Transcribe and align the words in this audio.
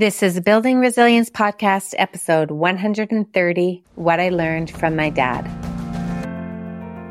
This 0.00 0.22
is 0.22 0.40
Building 0.40 0.78
Resilience 0.78 1.28
Podcast, 1.28 1.94
episode 1.98 2.50
130 2.50 3.84
What 3.96 4.18
I 4.18 4.30
Learned 4.30 4.70
from 4.70 4.96
My 4.96 5.10
Dad. 5.10 5.42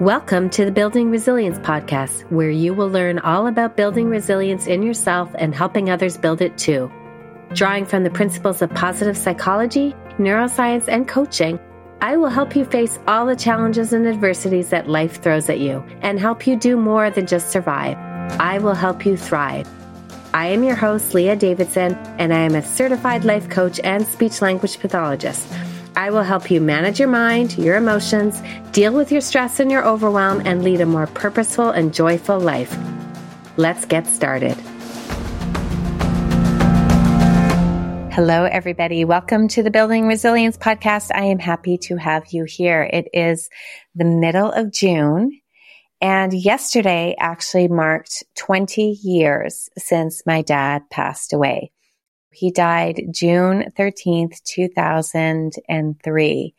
Welcome 0.02 0.50
to 0.50 0.66
the 0.66 0.72
Building 0.72 1.12
Resilience 1.12 1.60
Podcast, 1.60 2.22
where 2.32 2.50
you 2.50 2.74
will 2.74 2.88
learn 2.88 3.20
all 3.20 3.46
about 3.46 3.78
building 3.78 4.10
resilience 4.10 4.66
in 4.66 4.82
yourself 4.82 5.30
and 5.38 5.54
helping 5.54 5.92
others 5.92 6.18
build 6.18 6.42
it 6.42 6.58
too. 6.58 6.92
Drawing 7.54 7.86
from 7.86 8.04
the 8.06 8.10
principles 8.10 8.60
of 8.64 8.74
positive 8.74 9.16
psychology, 9.16 9.94
neuroscience, 10.18 10.88
and 10.88 11.08
coaching, 11.08 11.60
I 12.02 12.18
will 12.18 12.30
help 12.30 12.56
you 12.56 12.66
face 12.66 12.98
all 13.08 13.28
the 13.28 13.36
challenges 13.36 13.94
and 13.94 14.08
adversities 14.08 14.70
that 14.70 14.90
life 14.90 15.22
throws 15.22 15.48
at 15.48 15.60
you 15.60 15.86
and 16.02 16.20
help 16.20 16.48
you 16.48 16.56
do 16.56 16.76
more 16.76 17.12
than 17.12 17.28
just 17.28 17.52
survive. 17.52 17.98
I 18.40 18.58
will 18.58 18.74
help 18.74 19.06
you 19.06 19.16
thrive. 19.16 19.70
I 20.32 20.50
am 20.50 20.64
your 20.64 20.76
host, 20.76 21.16
Leah 21.16 21.36
Davidson, 21.36 21.96
and 22.20 22.32
I 22.32 22.42
am 22.42 22.54
a 22.54 22.62
certified 22.62 23.26
life 23.26 23.50
coach 23.50 23.80
and 23.84 24.06
speech 24.06 24.44
language 24.44 24.80
pathologist. 24.80 25.52
I 25.96 26.12
will 26.12 26.22
help 26.22 26.52
you 26.52 26.62
manage 26.62 27.00
your 27.00 27.08
mind, 27.08 27.58
your 27.58 27.78
emotions, 27.78 28.40
deal 28.72 28.94
with 28.94 29.12
your 29.12 29.22
stress 29.22 29.60
and 29.60 29.72
your 29.72 29.84
overwhelm, 29.84 30.44
and 30.46 30.64
lead 30.64 30.82
a 30.82 30.86
more 30.86 31.08
purposeful 31.08 31.72
and 31.72 31.92
joyful 31.92 32.40
life. 32.40 32.78
Let's 33.58 33.86
get 33.86 34.06
started. 34.06 34.56
Hello, 38.14 38.44
everybody. 38.44 39.06
Welcome 39.06 39.48
to 39.48 39.64
the 39.64 39.72
Building 39.72 40.06
Resilience 40.08 40.58
Podcast. 40.58 41.10
I 41.12 41.24
am 41.24 41.40
happy 41.40 41.80
to 41.80 41.96
have 41.96 42.28
you 42.30 42.44
here. 42.44 42.84
It 42.84 43.08
is 43.14 43.50
the 43.96 44.06
middle 44.06 44.52
of 44.52 44.72
June 44.72 45.39
and 46.02 46.34
yesterday 46.34 47.16
actually 47.20 47.68
marked 47.68 48.24
20 48.36 49.00
years 49.04 49.70
since 49.78 50.26
my 50.26 50.42
dad 50.42 50.90
passed 50.90 51.34
away. 51.34 51.72
He 52.32 52.52
died 52.52 53.02
June 53.12 53.66
13th, 53.78 54.42
2003. 54.44 56.56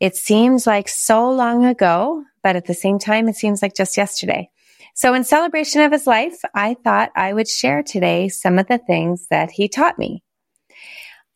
It 0.00 0.16
seems 0.16 0.66
like 0.66 0.88
so 0.88 1.30
long 1.30 1.64
ago, 1.64 2.24
but 2.42 2.56
at 2.56 2.66
the 2.66 2.74
same 2.74 2.98
time, 2.98 3.28
it 3.28 3.36
seems 3.36 3.62
like 3.62 3.74
just 3.74 3.96
yesterday. 3.96 4.50
So 4.94 5.14
in 5.14 5.24
celebration 5.24 5.80
of 5.82 5.92
his 5.92 6.06
life, 6.06 6.40
I 6.54 6.74
thought 6.74 7.12
I 7.14 7.32
would 7.32 7.48
share 7.48 7.82
today 7.82 8.28
some 8.28 8.58
of 8.58 8.66
the 8.66 8.78
things 8.78 9.28
that 9.30 9.52
he 9.52 9.68
taught 9.68 9.98
me. 9.98 10.22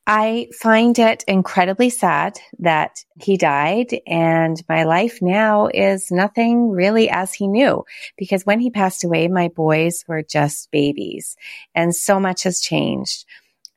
I 0.06 0.48
find 0.56 0.96
it 1.00 1.24
incredibly 1.26 1.90
sad 1.90 2.38
that 2.60 3.04
he 3.20 3.36
died 3.36 3.88
and 4.06 4.62
my 4.68 4.84
life 4.84 5.20
now 5.20 5.68
is 5.74 6.12
nothing 6.12 6.70
really 6.70 7.10
as 7.10 7.34
he 7.34 7.48
knew 7.48 7.84
because 8.16 8.46
when 8.46 8.60
he 8.60 8.70
passed 8.70 9.02
away, 9.02 9.26
my 9.26 9.48
boys 9.48 10.04
were 10.06 10.22
just 10.22 10.70
babies 10.70 11.36
and 11.74 11.92
so 11.94 12.20
much 12.20 12.44
has 12.44 12.60
changed. 12.60 13.24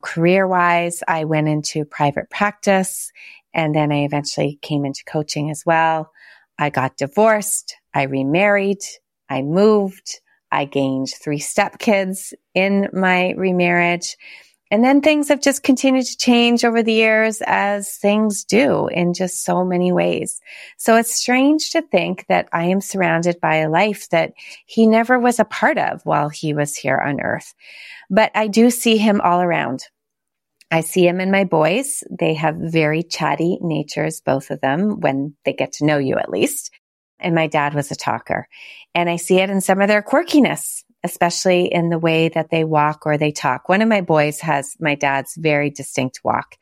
Career 0.03 0.47
wise, 0.47 1.01
I 1.07 1.23
went 1.23 1.47
into 1.47 1.83
private 1.83 2.29
practice 2.29 3.11
and 3.51 3.73
then 3.73 3.91
I 3.91 4.03
eventually 4.03 4.59
came 4.61 4.85
into 4.85 5.03
coaching 5.05 5.49
as 5.49 5.65
well. 5.65 6.11
I 6.59 6.69
got 6.69 6.97
divorced. 6.97 7.75
I 7.91 8.03
remarried. 8.03 8.83
I 9.29 9.41
moved. 9.41 10.19
I 10.51 10.65
gained 10.65 11.07
three 11.09 11.39
stepkids 11.39 12.33
in 12.53 12.87
my 12.93 13.31
remarriage. 13.31 14.15
And 14.71 14.83
then 14.83 15.01
things 15.01 15.29
have 15.29 15.41
just 15.41 15.63
continued 15.63 16.05
to 16.05 16.17
change 16.17 16.63
over 16.63 16.83
the 16.83 16.93
years 16.93 17.41
as 17.45 17.97
things 17.97 18.43
do 18.43 18.87
in 18.87 19.15
just 19.15 19.43
so 19.43 19.65
many 19.65 19.91
ways. 19.91 20.39
So 20.77 20.95
it's 20.95 21.15
strange 21.15 21.71
to 21.71 21.81
think 21.81 22.25
that 22.27 22.49
I 22.53 22.65
am 22.65 22.79
surrounded 22.79 23.39
by 23.41 23.57
a 23.57 23.69
life 23.69 24.09
that 24.09 24.33
he 24.67 24.85
never 24.85 25.17
was 25.17 25.39
a 25.39 25.45
part 25.45 25.79
of 25.79 26.01
while 26.03 26.29
he 26.29 26.53
was 26.53 26.75
here 26.75 26.97
on 26.97 27.19
earth. 27.19 27.55
But 28.11 28.31
I 28.35 28.47
do 28.47 28.69
see 28.69 28.97
him 28.97 29.21
all 29.21 29.41
around. 29.41 29.85
I 30.71 30.81
see 30.81 31.07
him 31.07 31.19
in 31.19 31.31
my 31.31 31.45
boys. 31.45 32.03
They 32.11 32.35
have 32.35 32.55
very 32.55 33.01
chatty 33.01 33.57
natures, 33.61 34.21
both 34.21 34.51
of 34.51 34.61
them, 34.61 34.99
when 34.99 35.35
they 35.45 35.53
get 35.53 35.73
to 35.73 35.85
know 35.85 35.97
you 35.97 36.17
at 36.17 36.29
least. 36.29 36.69
And 37.19 37.33
my 37.33 37.47
dad 37.47 37.73
was 37.73 37.89
a 37.89 37.95
talker. 37.95 38.47
And 38.93 39.09
I 39.09 39.15
see 39.15 39.39
it 39.39 39.49
in 39.49 39.61
some 39.61 39.81
of 39.81 39.87
their 39.87 40.03
quirkiness 40.03 40.83
especially 41.03 41.65
in 41.65 41.89
the 41.89 41.99
way 41.99 42.29
that 42.29 42.49
they 42.49 42.63
walk 42.63 43.05
or 43.05 43.17
they 43.17 43.31
talk. 43.31 43.69
One 43.69 43.81
of 43.81 43.87
my 43.87 44.01
boys 44.01 44.39
has 44.41 44.75
my 44.79 44.95
dad's 44.95 45.35
very 45.35 45.69
distinct 45.69 46.21
walk, 46.23 46.57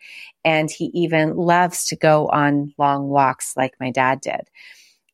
and 0.45 0.69
he 0.69 0.85
even 0.93 1.35
loves 1.35 1.87
to 1.87 1.95
go 1.95 2.27
on 2.27 2.73
long 2.77 3.07
walks 3.07 3.55
like 3.57 3.73
my 3.79 3.91
dad 3.91 4.21
did. 4.21 4.49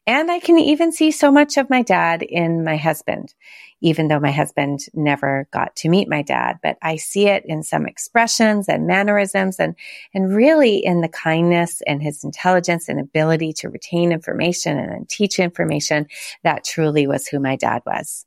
And 0.06 0.30
I 0.30 0.40
can 0.40 0.60
even 0.60 0.92
see 0.92 1.12
so 1.12 1.32
much 1.32 1.56
of 1.56 1.70
my 1.70 1.82
dad 1.82 2.24
in 2.24 2.66
my 2.66 2.76
husband, 2.76 3.34
even 3.80 4.10
though 4.10 4.20
my 4.20 4.32
husband 4.32 4.80
never 4.94 5.48
got 5.54 5.78
to 5.78 5.90
meet 5.90 6.10
my 6.10 6.22
dad. 6.22 6.60
But 6.62 6.78
I 6.82 6.98
see 6.98 7.28
it 7.28 7.44
in 7.46 7.64
some 7.64 7.86
expressions 7.86 8.68
and 8.68 8.86
mannerisms 8.86 9.62
and, 9.62 9.76
and 10.14 10.36
really 10.36 10.80
in 10.80 11.00
the 11.00 11.08
kindness 11.08 11.82
and 11.88 12.04
his 12.04 12.26
intelligence 12.26 12.90
and 12.90 13.00
ability 13.00 13.54
to 13.54 13.70
retain 13.70 14.12
information 14.12 14.78
and 14.78 15.08
teach 15.08 15.40
information. 15.40 16.08
That 16.44 16.66
truly 16.66 17.08
was 17.08 17.28
who 17.28 17.40
my 17.40 17.56
dad 17.56 17.82
was. 17.86 18.26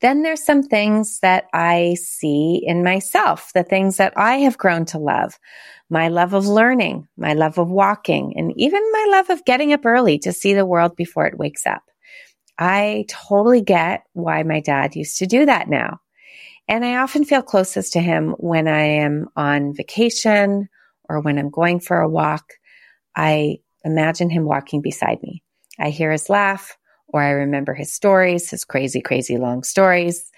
Then 0.00 0.22
there's 0.22 0.44
some 0.44 0.62
things 0.62 1.18
that 1.20 1.46
I 1.52 1.96
see 2.00 2.62
in 2.64 2.84
myself, 2.84 3.50
the 3.52 3.64
things 3.64 3.96
that 3.96 4.12
I 4.16 4.36
have 4.38 4.58
grown 4.58 4.84
to 4.86 4.98
love. 4.98 5.38
My 5.90 6.08
love 6.08 6.34
of 6.34 6.46
learning, 6.46 7.08
my 7.16 7.32
love 7.32 7.58
of 7.58 7.68
walking, 7.68 8.34
and 8.36 8.52
even 8.56 8.82
my 8.92 9.06
love 9.10 9.30
of 9.30 9.44
getting 9.44 9.72
up 9.72 9.84
early 9.84 10.18
to 10.20 10.32
see 10.32 10.54
the 10.54 10.66
world 10.66 10.94
before 10.94 11.26
it 11.26 11.38
wakes 11.38 11.66
up. 11.66 11.82
I 12.58 13.06
totally 13.08 13.62
get 13.62 14.04
why 14.12 14.42
my 14.42 14.60
dad 14.60 14.94
used 14.94 15.18
to 15.18 15.26
do 15.26 15.46
that 15.46 15.68
now. 15.68 16.00
And 16.68 16.84
I 16.84 16.96
often 16.96 17.24
feel 17.24 17.42
closest 17.42 17.94
to 17.94 18.00
him 18.00 18.34
when 18.38 18.68
I 18.68 18.82
am 18.82 19.28
on 19.34 19.74
vacation 19.74 20.68
or 21.08 21.20
when 21.20 21.38
I'm 21.38 21.50
going 21.50 21.80
for 21.80 22.00
a 22.00 22.08
walk. 22.08 22.52
I 23.16 23.58
imagine 23.84 24.28
him 24.28 24.44
walking 24.44 24.82
beside 24.82 25.22
me. 25.22 25.42
I 25.78 25.90
hear 25.90 26.12
his 26.12 26.28
laugh 26.28 26.76
or 27.08 27.22
I 27.22 27.30
remember 27.30 27.74
his 27.74 27.92
stories, 27.92 28.50
his 28.50 28.64
crazy, 28.64 29.00
crazy 29.00 29.36
long 29.36 29.62
stories. 29.62 30.30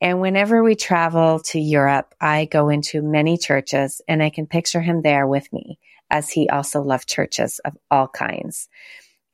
And 0.00 0.20
whenever 0.20 0.62
we 0.62 0.74
travel 0.74 1.40
to 1.46 1.58
Europe, 1.58 2.14
I 2.20 2.46
go 2.46 2.68
into 2.68 3.02
many 3.02 3.38
churches 3.38 4.00
and 4.06 4.22
I 4.22 4.30
can 4.30 4.46
picture 4.46 4.80
him 4.80 5.02
there 5.02 5.26
with 5.26 5.52
me 5.52 5.78
as 6.10 6.30
he 6.30 6.48
also 6.48 6.82
loved 6.82 7.08
churches 7.08 7.58
of 7.64 7.76
all 7.90 8.08
kinds. 8.08 8.68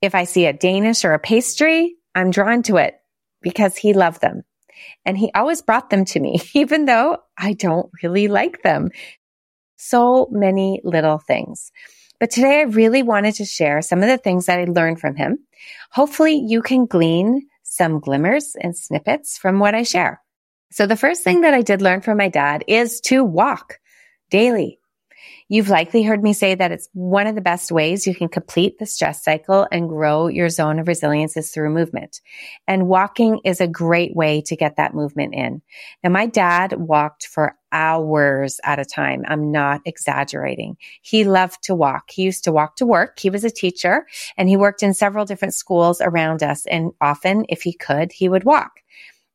If 0.00 0.14
I 0.14 0.24
see 0.24 0.46
a 0.46 0.52
Danish 0.52 1.04
or 1.04 1.12
a 1.12 1.18
pastry, 1.18 1.96
I'm 2.14 2.30
drawn 2.30 2.62
to 2.64 2.76
it 2.76 2.94
because 3.42 3.76
he 3.76 3.92
loved 3.94 4.20
them. 4.20 4.42
And 5.04 5.18
he 5.18 5.30
always 5.34 5.62
brought 5.62 5.90
them 5.90 6.04
to 6.06 6.20
me, 6.20 6.40
even 6.54 6.86
though 6.86 7.18
I 7.36 7.52
don't 7.52 7.90
really 8.02 8.28
like 8.28 8.62
them. 8.62 8.90
So 9.76 10.28
many 10.30 10.80
little 10.84 11.18
things. 11.18 11.72
But 12.20 12.30
today 12.30 12.60
I 12.60 12.64
really 12.64 13.02
wanted 13.02 13.34
to 13.36 13.46
share 13.46 13.80
some 13.80 14.02
of 14.02 14.08
the 14.08 14.18
things 14.18 14.46
that 14.46 14.58
I 14.58 14.64
learned 14.64 15.00
from 15.00 15.16
him. 15.16 15.38
Hopefully 15.90 16.34
you 16.34 16.60
can 16.60 16.84
glean 16.84 17.48
some 17.62 17.98
glimmers 17.98 18.54
and 18.60 18.76
snippets 18.76 19.38
from 19.38 19.58
what 19.58 19.74
I 19.74 19.84
share. 19.84 20.20
So 20.70 20.86
the 20.86 20.96
first 20.96 21.24
thing 21.24 21.40
that 21.40 21.54
I 21.54 21.62
did 21.62 21.80
learn 21.80 22.02
from 22.02 22.18
my 22.18 22.28
dad 22.28 22.64
is 22.68 23.00
to 23.02 23.24
walk 23.24 23.80
daily. 24.30 24.79
You've 25.52 25.68
likely 25.68 26.04
heard 26.04 26.22
me 26.22 26.32
say 26.32 26.54
that 26.54 26.70
it's 26.70 26.88
one 26.92 27.26
of 27.26 27.34
the 27.34 27.40
best 27.40 27.72
ways 27.72 28.06
you 28.06 28.14
can 28.14 28.28
complete 28.28 28.78
the 28.78 28.86
stress 28.86 29.24
cycle 29.24 29.66
and 29.72 29.88
grow 29.88 30.28
your 30.28 30.48
zone 30.48 30.78
of 30.78 30.86
resilience 30.86 31.36
is 31.36 31.50
through 31.50 31.70
movement. 31.70 32.20
And 32.68 32.86
walking 32.86 33.40
is 33.44 33.60
a 33.60 33.66
great 33.66 34.14
way 34.14 34.42
to 34.42 34.54
get 34.54 34.76
that 34.76 34.94
movement 34.94 35.34
in. 35.34 35.60
Now, 36.04 36.10
my 36.10 36.26
dad 36.26 36.74
walked 36.74 37.26
for 37.26 37.56
hours 37.72 38.60
at 38.62 38.78
a 38.78 38.84
time. 38.84 39.24
I'm 39.26 39.50
not 39.50 39.80
exaggerating. 39.84 40.76
He 41.02 41.24
loved 41.24 41.64
to 41.64 41.74
walk. 41.74 42.12
He 42.12 42.22
used 42.22 42.44
to 42.44 42.52
walk 42.52 42.76
to 42.76 42.86
work. 42.86 43.18
He 43.18 43.28
was 43.28 43.42
a 43.42 43.50
teacher 43.50 44.06
and 44.36 44.48
he 44.48 44.56
worked 44.56 44.84
in 44.84 44.94
several 44.94 45.24
different 45.24 45.54
schools 45.54 46.00
around 46.00 46.44
us. 46.44 46.64
And 46.66 46.92
often, 47.00 47.44
if 47.48 47.62
he 47.62 47.72
could, 47.72 48.12
he 48.12 48.28
would 48.28 48.44
walk. 48.44 48.70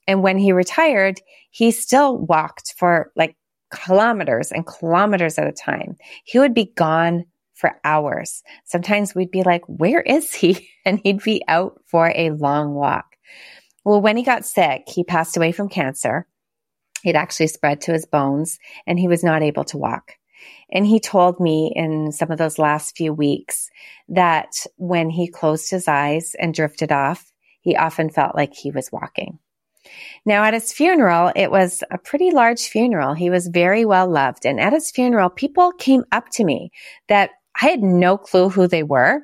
And 0.08 0.24
when 0.24 0.38
he 0.38 0.54
retired, 0.54 1.20
he 1.50 1.72
still 1.72 2.18
walked 2.18 2.74
for 2.78 3.12
like 3.18 3.36
kilometers 3.76 4.52
and 4.52 4.66
kilometers 4.66 5.38
at 5.38 5.48
a 5.48 5.52
time. 5.52 5.98
He 6.24 6.40
would 6.40 6.54
be 6.54 6.72
gone 6.76 7.26
for 7.54 7.80
hours. 7.84 8.44
Sometimes 8.66 9.16
we'd 9.16 9.32
be 9.32 9.44
like, 9.44 9.64
where 9.68 10.02
is 10.02 10.34
he? 10.34 10.70
And 10.88 11.02
he'd 11.04 11.24
be 11.24 11.42
out 11.48 11.82
for 11.88 12.14
a 12.16 12.30
long 12.30 12.76
walk. 12.76 13.16
Well, 13.84 14.02
when 14.02 14.18
he 14.18 14.24
got 14.24 14.46
sick, 14.46 14.84
he 14.88 15.04
passed 15.04 15.36
away 15.36 15.52
from 15.52 15.68
cancer. 15.68 16.28
It 17.04 17.16
actually 17.16 17.48
spread 17.48 17.82
to 17.82 17.92
his 17.92 18.06
bones 18.06 18.60
and 18.86 19.00
he 19.00 19.08
was 19.08 19.24
not 19.24 19.42
able 19.42 19.64
to 19.64 19.80
walk. 19.80 20.12
And 20.72 20.86
he 20.86 21.00
told 21.00 21.40
me 21.40 21.74
in 21.76 22.12
some 22.12 22.30
of 22.30 22.38
those 22.38 22.60
last 22.60 22.96
few 22.96 23.14
weeks 23.14 23.72
that 24.10 24.52
when 24.78 25.10
he 25.10 25.28
closed 25.28 25.72
his 25.72 25.88
eyes 25.88 26.36
and 26.38 26.54
drifted 26.54 26.92
off, 26.92 27.32
he 27.62 27.76
often 27.76 28.12
felt 28.12 28.36
like 28.36 28.54
he 28.54 28.70
was 28.70 28.92
walking. 28.92 29.40
Now, 30.26 30.44
at 30.44 30.54
his 30.54 30.74
funeral, 30.74 31.32
it 31.36 31.52
was 31.52 31.84
a 31.92 31.98
pretty 31.98 32.32
large 32.32 32.68
funeral. 32.68 33.14
He 33.14 33.30
was 33.30 33.48
very 33.48 33.86
well 33.86 34.10
loved. 34.10 34.46
And 34.46 34.60
at 34.60 34.74
his 34.74 34.92
funeral, 34.92 35.30
people 35.30 35.72
came 35.72 36.04
up 36.12 36.30
to 36.34 36.44
me 36.44 36.72
that 37.08 37.32
I 37.62 37.68
had 37.68 37.84
no 37.84 38.18
clue 38.18 38.50
who 38.50 38.68
they 38.68 38.84
were, 38.84 39.22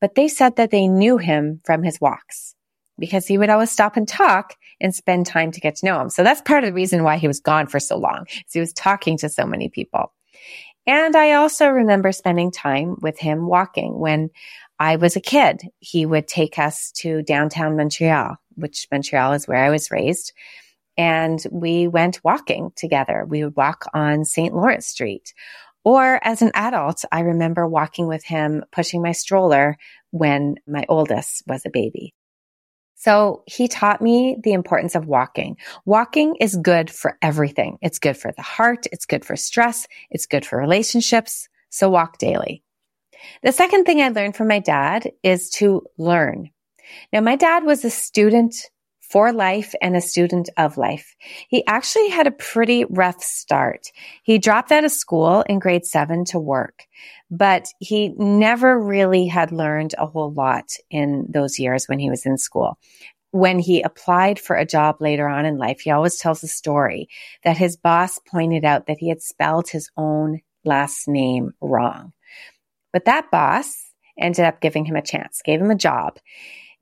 but 0.00 0.14
they 0.14 0.28
said 0.28 0.56
that 0.56 0.70
they 0.70 0.88
knew 0.88 1.18
him 1.18 1.60
from 1.64 1.82
his 1.82 2.00
walks 2.00 2.54
because 2.98 3.26
he 3.26 3.38
would 3.38 3.50
always 3.50 3.70
stop 3.70 3.96
and 3.96 4.06
talk 4.06 4.54
and 4.80 4.94
spend 4.94 5.26
time 5.26 5.50
to 5.52 5.60
get 5.60 5.76
to 5.76 5.86
know 5.86 6.00
him. 6.00 6.10
So 6.10 6.22
that's 6.22 6.40
part 6.42 6.64
of 6.64 6.68
the 6.68 6.74
reason 6.74 7.02
why 7.02 7.16
he 7.16 7.26
was 7.26 7.40
gone 7.40 7.66
for 7.66 7.80
so 7.80 7.96
long. 7.96 8.26
he 8.52 8.60
was 8.60 8.72
talking 8.72 9.18
to 9.18 9.28
so 9.28 9.46
many 9.46 9.68
people. 9.68 10.12
And 10.86 11.16
I 11.16 11.32
also 11.32 11.68
remember 11.68 12.12
spending 12.12 12.50
time 12.50 12.96
with 13.00 13.18
him 13.18 13.46
walking 13.46 13.98
when 13.98 14.30
I 14.78 14.96
was 14.96 15.16
a 15.16 15.20
kid. 15.20 15.62
He 15.78 16.04
would 16.04 16.28
take 16.28 16.58
us 16.58 16.92
to 16.96 17.22
downtown 17.22 17.76
Montreal, 17.76 18.36
which 18.56 18.86
Montreal 18.90 19.32
is 19.32 19.48
where 19.48 19.62
I 19.64 19.70
was 19.70 19.90
raised. 19.90 20.32
And 20.96 21.44
we 21.50 21.88
went 21.88 22.22
walking 22.22 22.70
together. 22.76 23.24
We 23.26 23.44
would 23.44 23.56
walk 23.56 23.86
on 23.94 24.24
St. 24.24 24.54
Lawrence 24.54 24.86
Street. 24.86 25.34
Or 25.84 26.18
as 26.22 26.40
an 26.40 26.52
adult, 26.54 27.04
I 27.12 27.20
remember 27.20 27.66
walking 27.66 28.06
with 28.06 28.24
him, 28.24 28.64
pushing 28.72 29.02
my 29.02 29.12
stroller 29.12 29.76
when 30.10 30.56
my 30.66 30.86
oldest 30.88 31.42
was 31.46 31.66
a 31.66 31.70
baby. 31.70 32.14
So 32.94 33.42
he 33.46 33.68
taught 33.68 34.00
me 34.00 34.38
the 34.42 34.54
importance 34.54 34.94
of 34.94 35.06
walking. 35.06 35.58
Walking 35.84 36.36
is 36.40 36.56
good 36.56 36.90
for 36.90 37.18
everything. 37.20 37.76
It's 37.82 37.98
good 37.98 38.16
for 38.16 38.32
the 38.32 38.40
heart. 38.40 38.86
It's 38.92 39.04
good 39.04 39.26
for 39.26 39.36
stress. 39.36 39.86
It's 40.10 40.24
good 40.24 40.46
for 40.46 40.58
relationships. 40.58 41.48
So 41.68 41.90
walk 41.90 42.16
daily. 42.16 42.62
The 43.42 43.52
second 43.52 43.84
thing 43.84 44.00
I 44.00 44.08
learned 44.08 44.36
from 44.36 44.48
my 44.48 44.58
dad 44.58 45.12
is 45.22 45.50
to 45.50 45.82
learn. 45.98 46.50
Now, 47.12 47.20
my 47.20 47.36
dad 47.36 47.64
was 47.64 47.84
a 47.84 47.90
student 47.90 48.54
for 49.00 49.32
life 49.32 49.74
and 49.80 49.96
a 49.96 50.00
student 50.00 50.48
of 50.56 50.76
life. 50.76 51.14
He 51.48 51.64
actually 51.66 52.08
had 52.08 52.26
a 52.26 52.32
pretty 52.32 52.84
rough 52.88 53.22
start. 53.22 53.86
He 54.22 54.38
dropped 54.38 54.72
out 54.72 54.84
of 54.84 54.90
school 54.90 55.42
in 55.42 55.58
grade 55.58 55.84
seven 55.84 56.24
to 56.26 56.38
work, 56.38 56.86
but 57.30 57.68
he 57.80 58.08
never 58.16 58.76
really 58.76 59.26
had 59.26 59.52
learned 59.52 59.94
a 59.98 60.06
whole 60.06 60.32
lot 60.32 60.72
in 60.90 61.26
those 61.28 61.58
years 61.58 61.86
when 61.86 61.98
he 61.98 62.10
was 62.10 62.26
in 62.26 62.38
school. 62.38 62.78
When 63.30 63.58
he 63.58 63.82
applied 63.82 64.38
for 64.38 64.56
a 64.56 64.66
job 64.66 64.96
later 65.00 65.28
on 65.28 65.44
in 65.44 65.58
life, 65.58 65.80
he 65.80 65.90
always 65.90 66.16
tells 66.16 66.42
a 66.42 66.48
story 66.48 67.08
that 67.44 67.56
his 67.56 67.76
boss 67.76 68.18
pointed 68.18 68.64
out 68.64 68.86
that 68.86 68.98
he 68.98 69.08
had 69.08 69.22
spelled 69.22 69.68
his 69.68 69.90
own 69.96 70.40
last 70.64 71.08
name 71.08 71.52
wrong. 71.60 72.12
But 72.92 73.04
that 73.04 73.30
boss 73.30 73.92
ended 74.18 74.44
up 74.44 74.60
giving 74.60 74.84
him 74.84 74.96
a 74.96 75.02
chance, 75.02 75.42
gave 75.44 75.60
him 75.60 75.70
a 75.70 75.76
job. 75.76 76.18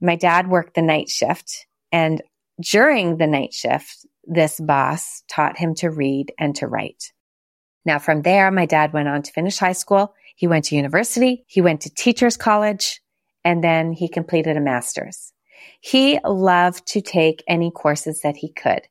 My 0.02 0.16
dad 0.16 0.48
worked 0.48 0.74
the 0.74 0.82
night 0.82 1.08
shift 1.08 1.66
and 1.92 2.20
during 2.60 3.16
the 3.16 3.26
night 3.26 3.54
shift, 3.54 4.04
this 4.24 4.60
boss 4.60 5.22
taught 5.28 5.58
him 5.58 5.74
to 5.76 5.90
read 5.90 6.32
and 6.38 6.54
to 6.56 6.66
write. 6.66 7.12
Now 7.84 7.98
from 7.98 8.22
there, 8.22 8.50
my 8.50 8.66
dad 8.66 8.92
went 8.92 9.08
on 9.08 9.22
to 9.22 9.32
finish 9.32 9.58
high 9.58 9.72
school. 9.72 10.14
He 10.36 10.46
went 10.46 10.66
to 10.66 10.76
university. 10.76 11.44
He 11.46 11.60
went 11.60 11.82
to 11.82 11.94
teachers 11.94 12.36
college 12.36 13.00
and 13.44 13.62
then 13.62 13.92
he 13.92 14.08
completed 14.08 14.56
a 14.56 14.60
master's. 14.60 15.32
He 15.80 16.18
loved 16.24 16.86
to 16.88 17.00
take 17.00 17.42
any 17.48 17.70
courses 17.70 18.20
that 18.22 18.36
he 18.36 18.52
could. 18.52 18.82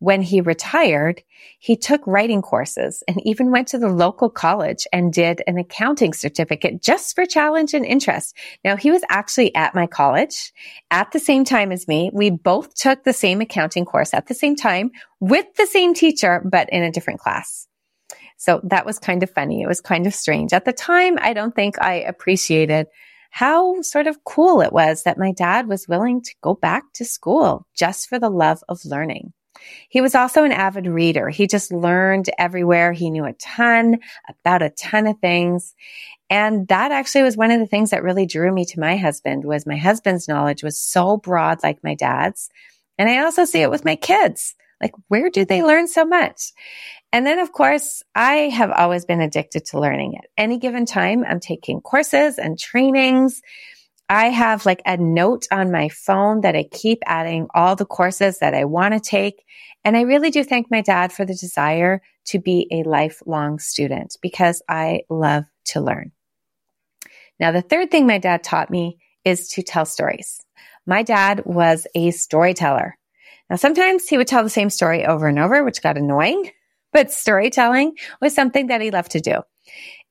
When 0.00 0.22
he 0.22 0.40
retired, 0.40 1.22
he 1.58 1.76
took 1.76 2.00
writing 2.06 2.40
courses 2.40 3.02
and 3.06 3.20
even 3.26 3.50
went 3.50 3.68
to 3.68 3.78
the 3.78 3.90
local 3.90 4.30
college 4.30 4.86
and 4.94 5.12
did 5.12 5.42
an 5.46 5.58
accounting 5.58 6.14
certificate 6.14 6.82
just 6.82 7.14
for 7.14 7.26
challenge 7.26 7.74
and 7.74 7.84
interest. 7.84 8.34
Now 8.64 8.76
he 8.76 8.90
was 8.90 9.02
actually 9.10 9.54
at 9.54 9.74
my 9.74 9.86
college 9.86 10.54
at 10.90 11.12
the 11.12 11.18
same 11.18 11.44
time 11.44 11.70
as 11.70 11.86
me. 11.86 12.10
We 12.14 12.30
both 12.30 12.74
took 12.74 13.04
the 13.04 13.12
same 13.12 13.42
accounting 13.42 13.84
course 13.84 14.14
at 14.14 14.26
the 14.26 14.34
same 14.34 14.56
time 14.56 14.90
with 15.20 15.54
the 15.56 15.66
same 15.66 15.92
teacher, 15.92 16.42
but 16.50 16.70
in 16.70 16.82
a 16.82 16.90
different 16.90 17.20
class. 17.20 17.68
So 18.38 18.62
that 18.64 18.86
was 18.86 18.98
kind 18.98 19.22
of 19.22 19.30
funny. 19.30 19.60
It 19.60 19.68
was 19.68 19.82
kind 19.82 20.06
of 20.06 20.14
strange. 20.14 20.54
At 20.54 20.64
the 20.64 20.72
time, 20.72 21.18
I 21.20 21.34
don't 21.34 21.54
think 21.54 21.74
I 21.78 21.96
appreciated 21.96 22.86
how 23.30 23.82
sort 23.82 24.06
of 24.06 24.24
cool 24.24 24.62
it 24.62 24.72
was 24.72 25.02
that 25.02 25.18
my 25.18 25.32
dad 25.32 25.68
was 25.68 25.86
willing 25.86 26.22
to 26.22 26.34
go 26.40 26.54
back 26.54 26.84
to 26.94 27.04
school 27.04 27.66
just 27.76 28.08
for 28.08 28.18
the 28.18 28.30
love 28.30 28.64
of 28.66 28.82
learning. 28.86 29.34
He 29.88 30.00
was 30.00 30.14
also 30.14 30.44
an 30.44 30.52
avid 30.52 30.86
reader. 30.86 31.28
He 31.28 31.46
just 31.46 31.72
learned 31.72 32.30
everywhere. 32.38 32.92
He 32.92 33.10
knew 33.10 33.24
a 33.24 33.32
ton 33.34 33.98
about 34.28 34.62
a 34.62 34.70
ton 34.70 35.06
of 35.06 35.18
things. 35.18 35.74
And 36.28 36.68
that 36.68 36.92
actually 36.92 37.24
was 37.24 37.36
one 37.36 37.50
of 37.50 37.58
the 37.58 37.66
things 37.66 37.90
that 37.90 38.04
really 38.04 38.26
drew 38.26 38.52
me 38.52 38.64
to 38.66 38.80
my 38.80 38.96
husband 38.96 39.44
was 39.44 39.66
my 39.66 39.76
husband's 39.76 40.28
knowledge 40.28 40.62
was 40.62 40.78
so 40.78 41.16
broad 41.16 41.62
like 41.62 41.82
my 41.82 41.94
dad's. 41.94 42.48
And 42.98 43.08
I 43.08 43.24
also 43.24 43.44
see 43.44 43.62
it 43.62 43.70
with 43.70 43.84
my 43.84 43.96
kids. 43.96 44.54
Like, 44.80 44.94
where 45.08 45.28
do 45.28 45.44
they 45.44 45.62
learn 45.62 45.88
so 45.88 46.04
much? 46.04 46.52
And 47.12 47.26
then, 47.26 47.38
of 47.38 47.52
course, 47.52 48.02
I 48.14 48.48
have 48.50 48.70
always 48.70 49.04
been 49.04 49.20
addicted 49.20 49.66
to 49.66 49.80
learning 49.80 50.16
at 50.16 50.30
any 50.38 50.58
given 50.58 50.86
time. 50.86 51.24
I'm 51.24 51.40
taking 51.40 51.80
courses 51.80 52.38
and 52.38 52.58
trainings. 52.58 53.42
I 54.10 54.30
have 54.30 54.66
like 54.66 54.82
a 54.84 54.96
note 54.96 55.46
on 55.52 55.70
my 55.70 55.88
phone 55.88 56.40
that 56.40 56.56
I 56.56 56.64
keep 56.64 56.98
adding 57.06 57.46
all 57.54 57.76
the 57.76 57.86
courses 57.86 58.40
that 58.40 58.54
I 58.54 58.64
want 58.64 58.92
to 58.92 58.98
take. 58.98 59.44
And 59.84 59.96
I 59.96 60.00
really 60.00 60.30
do 60.30 60.42
thank 60.42 60.68
my 60.68 60.80
dad 60.80 61.12
for 61.12 61.24
the 61.24 61.36
desire 61.36 62.02
to 62.26 62.40
be 62.40 62.66
a 62.72 62.82
lifelong 62.82 63.60
student 63.60 64.16
because 64.20 64.64
I 64.68 65.02
love 65.08 65.44
to 65.66 65.80
learn. 65.80 66.10
Now, 67.38 67.52
the 67.52 67.62
third 67.62 67.92
thing 67.92 68.08
my 68.08 68.18
dad 68.18 68.42
taught 68.42 68.68
me 68.68 68.98
is 69.24 69.48
to 69.50 69.62
tell 69.62 69.86
stories. 69.86 70.40
My 70.84 71.04
dad 71.04 71.42
was 71.46 71.86
a 71.94 72.10
storyteller. 72.10 72.98
Now, 73.48 73.56
sometimes 73.56 74.08
he 74.08 74.18
would 74.18 74.26
tell 74.26 74.42
the 74.42 74.50
same 74.50 74.70
story 74.70 75.06
over 75.06 75.28
and 75.28 75.38
over, 75.38 75.62
which 75.62 75.82
got 75.82 75.96
annoying, 75.96 76.50
but 76.92 77.12
storytelling 77.12 77.94
was 78.20 78.34
something 78.34 78.66
that 78.66 78.80
he 78.80 78.90
loved 78.90 79.12
to 79.12 79.20
do. 79.20 79.42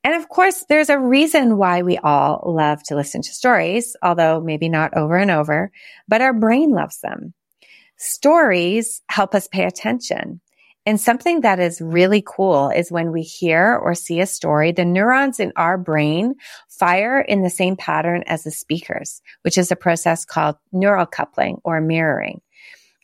And 0.03 0.15
of 0.15 0.29
course, 0.29 0.65
there's 0.69 0.89
a 0.89 0.99
reason 0.99 1.57
why 1.57 1.81
we 1.81 1.97
all 1.97 2.41
love 2.45 2.81
to 2.83 2.95
listen 2.95 3.21
to 3.21 3.33
stories, 3.33 3.95
although 4.01 4.39
maybe 4.39 4.69
not 4.69 4.95
over 4.95 5.17
and 5.17 5.29
over, 5.29 5.71
but 6.07 6.21
our 6.21 6.33
brain 6.33 6.71
loves 6.71 7.01
them. 7.01 7.33
Stories 7.97 9.01
help 9.09 9.35
us 9.35 9.47
pay 9.47 9.65
attention. 9.65 10.39
And 10.85 10.99
something 10.99 11.41
that 11.41 11.59
is 11.59 11.81
really 11.81 12.23
cool 12.25 12.69
is 12.69 12.91
when 12.91 13.11
we 13.11 13.21
hear 13.21 13.75
or 13.75 13.93
see 13.93 14.21
a 14.21 14.25
story, 14.25 14.71
the 14.71 14.85
neurons 14.85 15.39
in 15.39 15.51
our 15.55 15.77
brain 15.77 16.35
fire 16.69 17.19
in 17.19 17.43
the 17.43 17.49
same 17.49 17.75
pattern 17.75 18.23
as 18.25 18.43
the 18.43 18.51
speakers, 18.51 19.21
which 19.41 19.57
is 19.57 19.71
a 19.71 19.75
process 19.75 20.23
called 20.23 20.55
neural 20.71 21.05
coupling 21.05 21.57
or 21.65 21.81
mirroring. 21.81 22.41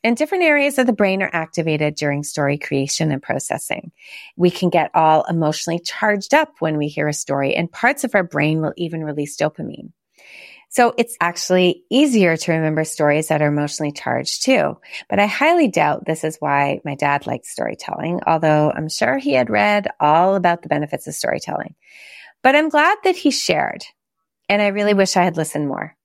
And 0.06 0.16
different 0.16 0.44
areas 0.44 0.78
of 0.78 0.86
the 0.86 0.94
brain 0.94 1.24
are 1.24 1.32
activated 1.34 1.96
during 1.96 2.22
story 2.22 2.60
creation 2.60 3.12
and 3.12 3.24
processing. 3.24 3.92
We 4.36 4.52
can 4.52 4.70
get 4.70 4.92
all 4.94 5.24
emotionally 5.24 5.80
charged 5.80 6.36
up 6.36 6.54
when 6.60 6.78
we 6.78 6.90
hear 6.90 7.08
a 7.08 7.14
story, 7.14 7.56
and 7.56 7.72
parts 7.72 8.04
of 8.04 8.14
our 8.14 8.22
brain 8.22 8.62
will 8.62 8.74
even 8.78 9.04
release 9.04 9.36
dopamine. 9.36 9.94
So 10.70 10.94
it's 10.96 11.18
actually 11.20 11.86
easier 11.90 12.38
to 12.38 12.52
remember 12.52 12.84
stories 12.84 13.30
that 13.30 13.42
are 13.42 13.48
emotionally 13.48 13.94
charged 13.94 14.44
too. 14.44 14.78
But 15.10 15.18
I 15.18 15.26
highly 15.26 15.70
doubt 15.70 16.06
this 16.06 16.24
is 16.24 16.38
why 16.40 16.82
my 16.86 16.94
dad 16.94 17.26
liked 17.26 17.48
storytelling, 17.48 18.20
although 18.28 18.72
I'm 18.72 18.90
sure 18.90 19.18
he 19.18 19.34
had 19.34 19.50
read 19.50 19.88
all 20.00 20.36
about 20.36 20.62
the 20.62 20.70
benefits 20.70 21.08
of 21.08 21.16
storytelling. 21.16 21.74
But 22.44 22.56
I'm 22.56 22.70
glad 22.70 23.00
that 23.06 23.16
he 23.16 23.32
shared. 23.32 23.84
And 24.50 24.62
I 24.62 24.68
really 24.68 24.94
wish 24.94 25.18
I 25.18 25.24
had 25.24 25.36
listened 25.36 25.68
more 25.68 25.98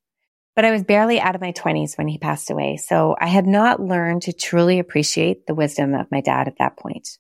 but 0.54 0.64
I 0.64 0.70
was 0.70 0.84
barely 0.84 1.20
out 1.20 1.34
of 1.34 1.40
my 1.40 1.52
20s 1.52 1.96
when 1.96 2.08
he 2.08 2.18
passed 2.18 2.50
away. 2.50 2.76
So 2.76 3.16
I 3.20 3.26
had 3.26 3.46
not 3.46 3.80
learned 3.80 4.22
to 4.22 4.32
truly 4.32 4.78
appreciate 4.78 5.46
the 5.46 5.54
wisdom 5.54 5.94
of 5.94 6.10
my 6.10 6.20
dad 6.20 6.48
at 6.48 6.58
that 6.58 6.76
point. 6.76 7.18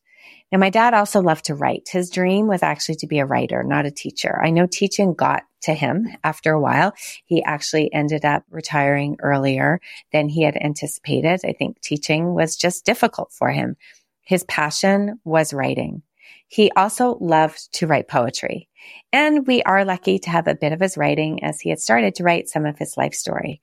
Now, 0.52 0.58
my 0.58 0.70
dad 0.70 0.94
also 0.94 1.20
loved 1.20 1.44
to 1.44 1.54
write. 1.54 1.88
His 1.90 2.10
dream 2.10 2.48
was 2.48 2.62
actually 2.62 2.96
to 2.96 3.06
be 3.06 3.20
a 3.20 3.26
writer, 3.26 3.62
not 3.62 3.86
a 3.86 3.90
teacher. 3.90 4.40
I 4.42 4.50
know 4.50 4.66
teaching 4.66 5.14
got 5.14 5.44
to 5.62 5.74
him 5.74 6.08
after 6.24 6.52
a 6.52 6.60
while. 6.60 6.92
He 7.24 7.42
actually 7.42 7.92
ended 7.92 8.24
up 8.24 8.42
retiring 8.50 9.16
earlier 9.20 9.80
than 10.12 10.28
he 10.28 10.42
had 10.42 10.56
anticipated. 10.56 11.40
I 11.44 11.52
think 11.52 11.80
teaching 11.80 12.34
was 12.34 12.56
just 12.56 12.84
difficult 12.84 13.32
for 13.32 13.50
him. 13.50 13.76
His 14.22 14.42
passion 14.44 15.20
was 15.24 15.52
writing. 15.52 16.02
He 16.50 16.72
also 16.72 17.16
loved 17.20 17.72
to 17.74 17.86
write 17.86 18.08
poetry. 18.08 18.68
And 19.12 19.46
we 19.46 19.62
are 19.62 19.84
lucky 19.84 20.18
to 20.18 20.30
have 20.30 20.48
a 20.48 20.56
bit 20.56 20.72
of 20.72 20.80
his 20.80 20.96
writing 20.96 21.44
as 21.44 21.60
he 21.60 21.70
had 21.70 21.78
started 21.78 22.16
to 22.16 22.24
write 22.24 22.48
some 22.48 22.66
of 22.66 22.76
his 22.76 22.96
life 22.96 23.14
story. 23.14 23.62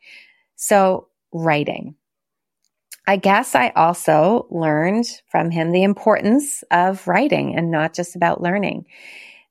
So 0.55 1.09
writing. 1.33 1.95
I 3.05 3.17
guess 3.17 3.55
I 3.55 3.73
also 3.75 4.47
learned 4.49 5.05
from 5.29 5.51
him 5.51 5.71
the 5.71 5.83
importance 5.83 6.63
of 6.71 7.05
writing 7.09 7.57
and 7.57 7.71
not 7.71 7.93
just 7.93 8.15
about 8.15 8.41
learning. 8.41 8.85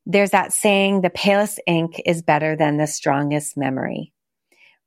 There's 0.07 0.31
that 0.31 0.55
saying, 0.55 1.03
the 1.03 1.11
palest 1.11 1.61
ink 1.67 2.01
is 2.07 2.23
better 2.23 2.57
than 2.57 2.79
the 2.79 2.87
strongest 2.87 3.55
memory. 3.55 4.15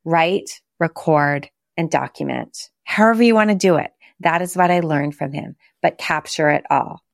Write, 0.04 0.60
record, 0.80 1.48
and 1.76 1.88
document. 1.88 2.70
However 2.82 3.22
you 3.22 3.36
want 3.36 3.50
to 3.50 3.56
do 3.56 3.76
it. 3.76 3.92
That 4.18 4.42
is 4.42 4.56
what 4.56 4.72
I 4.72 4.80
learned 4.80 5.14
from 5.14 5.32
him, 5.32 5.54
but 5.82 5.98
capture 5.98 6.50
it 6.50 6.64
all. 6.68 7.04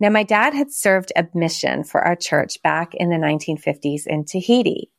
Now, 0.00 0.10
my 0.10 0.22
dad 0.22 0.54
had 0.54 0.72
served 0.72 1.12
a 1.16 1.26
mission 1.34 1.84
for 1.84 2.00
our 2.02 2.16
church 2.16 2.62
back 2.62 2.94
in 2.94 3.10
the 3.10 3.16
1950s 3.16 4.06
in 4.06 4.24
Tahiti. 4.24 4.90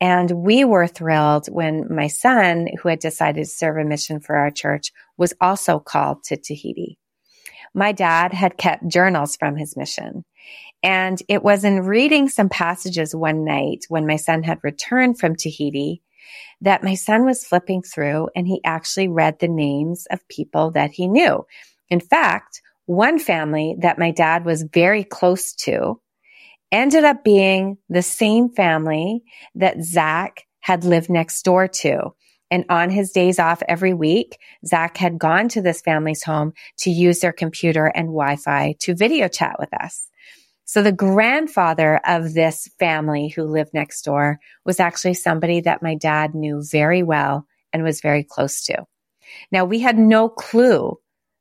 And 0.00 0.30
we 0.30 0.64
were 0.64 0.86
thrilled 0.86 1.46
when 1.48 1.94
my 1.94 2.06
son, 2.06 2.68
who 2.80 2.88
had 2.88 3.00
decided 3.00 3.44
to 3.44 3.50
serve 3.50 3.76
a 3.76 3.84
mission 3.84 4.20
for 4.20 4.36
our 4.36 4.50
church, 4.50 4.92
was 5.18 5.34
also 5.40 5.78
called 5.78 6.24
to 6.24 6.36
Tahiti. 6.36 6.98
My 7.74 7.92
dad 7.92 8.32
had 8.32 8.56
kept 8.56 8.88
journals 8.88 9.36
from 9.36 9.56
his 9.56 9.76
mission. 9.76 10.24
And 10.82 11.22
it 11.28 11.42
was 11.42 11.64
in 11.64 11.82
reading 11.82 12.28
some 12.28 12.48
passages 12.48 13.14
one 13.14 13.44
night 13.44 13.84
when 13.88 14.06
my 14.06 14.16
son 14.16 14.42
had 14.42 14.58
returned 14.62 15.18
from 15.18 15.36
Tahiti 15.36 16.02
that 16.62 16.82
my 16.82 16.94
son 16.94 17.24
was 17.24 17.44
flipping 17.44 17.82
through 17.82 18.28
and 18.34 18.46
he 18.46 18.60
actually 18.64 19.08
read 19.08 19.38
the 19.38 19.48
names 19.48 20.06
of 20.10 20.26
people 20.28 20.70
that 20.72 20.90
he 20.92 21.08
knew. 21.08 21.44
In 21.88 22.00
fact, 22.00 22.62
one 22.90 23.20
family 23.20 23.76
that 23.82 24.00
my 24.00 24.10
dad 24.10 24.44
was 24.44 24.64
very 24.64 25.04
close 25.04 25.54
to 25.54 26.00
ended 26.72 27.04
up 27.04 27.22
being 27.22 27.78
the 27.88 28.02
same 28.02 28.48
family 28.48 29.22
that 29.54 29.80
Zach 29.80 30.44
had 30.58 30.82
lived 30.82 31.08
next 31.08 31.44
door 31.44 31.68
to. 31.68 32.10
And 32.50 32.64
on 32.68 32.90
his 32.90 33.12
days 33.12 33.38
off 33.38 33.62
every 33.68 33.94
week, 33.94 34.38
Zach 34.66 34.96
had 34.96 35.20
gone 35.20 35.48
to 35.50 35.62
this 35.62 35.80
family's 35.80 36.24
home 36.24 36.52
to 36.78 36.90
use 36.90 37.20
their 37.20 37.32
computer 37.32 37.86
and 37.86 38.08
Wi-Fi 38.08 38.74
to 38.80 38.96
video 38.96 39.28
chat 39.28 39.54
with 39.60 39.72
us. 39.72 40.08
So 40.64 40.82
the 40.82 40.90
grandfather 40.90 42.00
of 42.04 42.34
this 42.34 42.68
family 42.80 43.28
who 43.28 43.44
lived 43.44 43.72
next 43.72 44.02
door 44.02 44.40
was 44.64 44.80
actually 44.80 45.14
somebody 45.14 45.60
that 45.60 45.80
my 45.80 45.94
dad 45.94 46.34
knew 46.34 46.60
very 46.68 47.04
well 47.04 47.46
and 47.72 47.84
was 47.84 48.00
very 48.00 48.24
close 48.24 48.64
to. 48.64 48.84
Now 49.52 49.64
we 49.64 49.78
had 49.78 49.96
no 49.96 50.28
clue 50.28 50.98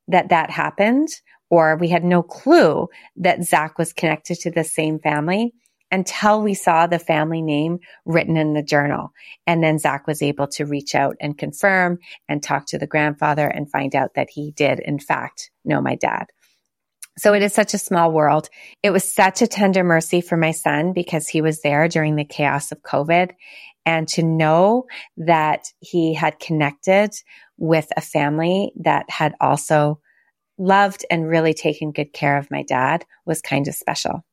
that 0.09 0.29
that 0.29 0.51
happened 0.51 1.09
or 1.49 1.77
we 1.77 1.87
had 1.89 2.03
no 2.03 2.23
clue 2.23 2.87
that 3.17 3.43
Zach 3.43 3.77
was 3.77 3.93
connected 3.93 4.39
to 4.39 4.51
the 4.51 4.63
same 4.63 4.99
family 4.99 5.53
until 5.91 6.41
we 6.41 6.53
saw 6.53 6.85
the 6.85 6.99
family 6.99 7.41
name 7.41 7.79
written 8.05 8.37
in 8.37 8.53
the 8.53 8.63
journal. 8.63 9.11
And 9.47 9.63
then 9.63 9.79
Zach 9.79 10.05
was 10.07 10.21
able 10.21 10.47
to 10.49 10.65
reach 10.65 10.93
out 10.93 11.15
and 11.19 11.37
confirm 11.37 11.99
and 12.27 12.43
talk 12.43 12.67
to 12.67 12.77
the 12.77 12.87
grandfather 12.87 13.47
and 13.47 13.71
find 13.71 13.95
out 13.95 14.13
that 14.15 14.29
he 14.29 14.51
did, 14.51 14.79
in 14.79 14.99
fact, 14.99 15.49
know 15.65 15.81
my 15.81 15.95
dad. 15.95 16.27
So 17.17 17.33
it 17.33 17.41
is 17.41 17.53
such 17.53 17.73
a 17.73 17.79
small 17.79 18.11
world. 18.11 18.49
It 18.81 18.91
was 18.91 19.13
such 19.13 19.41
a 19.41 19.47
tender 19.47 19.83
mercy 19.83 20.21
for 20.21 20.37
my 20.37 20.51
son 20.51 20.93
because 20.93 21.27
he 21.27 21.41
was 21.41 21.61
there 21.61 21.87
during 21.87 22.15
the 22.15 22.23
chaos 22.23 22.71
of 22.71 22.81
COVID. 22.81 23.31
And 23.85 24.07
to 24.09 24.23
know 24.23 24.85
that 25.17 25.65
he 25.79 26.13
had 26.13 26.39
connected 26.39 27.11
with 27.57 27.89
a 27.97 28.01
family 28.01 28.71
that 28.77 29.09
had 29.09 29.33
also 29.41 29.99
loved 30.59 31.05
and 31.09 31.27
really 31.27 31.53
taken 31.53 31.91
good 31.91 32.13
care 32.13 32.37
of 32.37 32.51
my 32.51 32.63
dad 32.63 33.05
was 33.25 33.41
kind 33.41 33.67
of 33.67 33.73
special. 33.73 34.23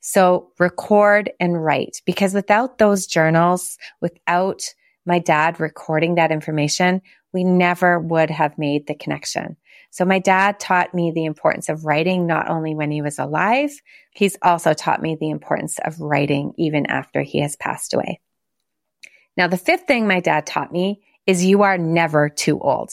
So 0.00 0.52
record 0.58 1.32
and 1.40 1.62
write 1.62 2.00
because 2.06 2.34
without 2.34 2.78
those 2.78 3.06
journals, 3.06 3.76
without 4.00 4.62
my 5.04 5.18
dad 5.18 5.58
recording 5.60 6.16
that 6.16 6.32
information, 6.32 7.00
we 7.32 7.44
never 7.44 7.98
would 7.98 8.30
have 8.30 8.58
made 8.58 8.86
the 8.86 8.94
connection. 8.94 9.56
So 9.90 10.04
my 10.04 10.18
dad 10.18 10.60
taught 10.60 10.94
me 10.94 11.10
the 11.10 11.24
importance 11.24 11.68
of 11.68 11.84
writing 11.84 12.26
not 12.26 12.48
only 12.48 12.74
when 12.74 12.90
he 12.90 13.02
was 13.02 13.18
alive, 13.18 13.70
he's 14.12 14.36
also 14.42 14.74
taught 14.74 15.00
me 15.00 15.16
the 15.18 15.30
importance 15.30 15.78
of 15.84 16.00
writing 16.00 16.52
even 16.58 16.86
after 16.86 17.22
he 17.22 17.40
has 17.40 17.56
passed 17.56 17.94
away. 17.94 18.20
Now, 19.36 19.48
the 19.48 19.56
fifth 19.56 19.86
thing 19.86 20.06
my 20.06 20.20
dad 20.20 20.46
taught 20.46 20.72
me 20.72 21.02
is 21.26 21.44
you 21.44 21.62
are 21.62 21.78
never 21.78 22.28
too 22.28 22.58
old. 22.58 22.92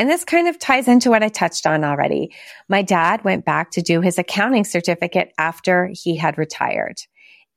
And 0.00 0.08
this 0.08 0.24
kind 0.24 0.48
of 0.48 0.58
ties 0.58 0.88
into 0.88 1.10
what 1.10 1.22
I 1.22 1.28
touched 1.28 1.66
on 1.66 1.84
already. 1.84 2.32
My 2.70 2.80
dad 2.80 3.22
went 3.22 3.44
back 3.44 3.70
to 3.72 3.82
do 3.82 4.00
his 4.00 4.16
accounting 4.16 4.64
certificate 4.64 5.34
after 5.36 5.90
he 5.92 6.16
had 6.16 6.38
retired. 6.38 7.02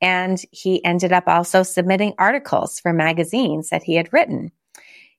And 0.01 0.37
he 0.51 0.83
ended 0.83 1.13
up 1.13 1.23
also 1.25 1.63
submitting 1.63 2.15
articles 2.17 2.81
for 2.81 2.91
magazines 2.91 3.69
that 3.69 3.83
he 3.83 3.95
had 3.95 4.11
written. 4.11 4.51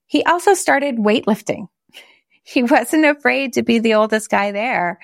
He 0.05 0.23
also 0.25 0.53
started 0.53 0.99
weightlifting. 0.99 1.69
He 2.47 2.63
wasn't 2.63 3.07
afraid 3.07 3.55
to 3.55 3.63
be 3.63 3.79
the 3.79 3.95
oldest 3.95 4.29
guy 4.29 4.53
there. 4.53 4.99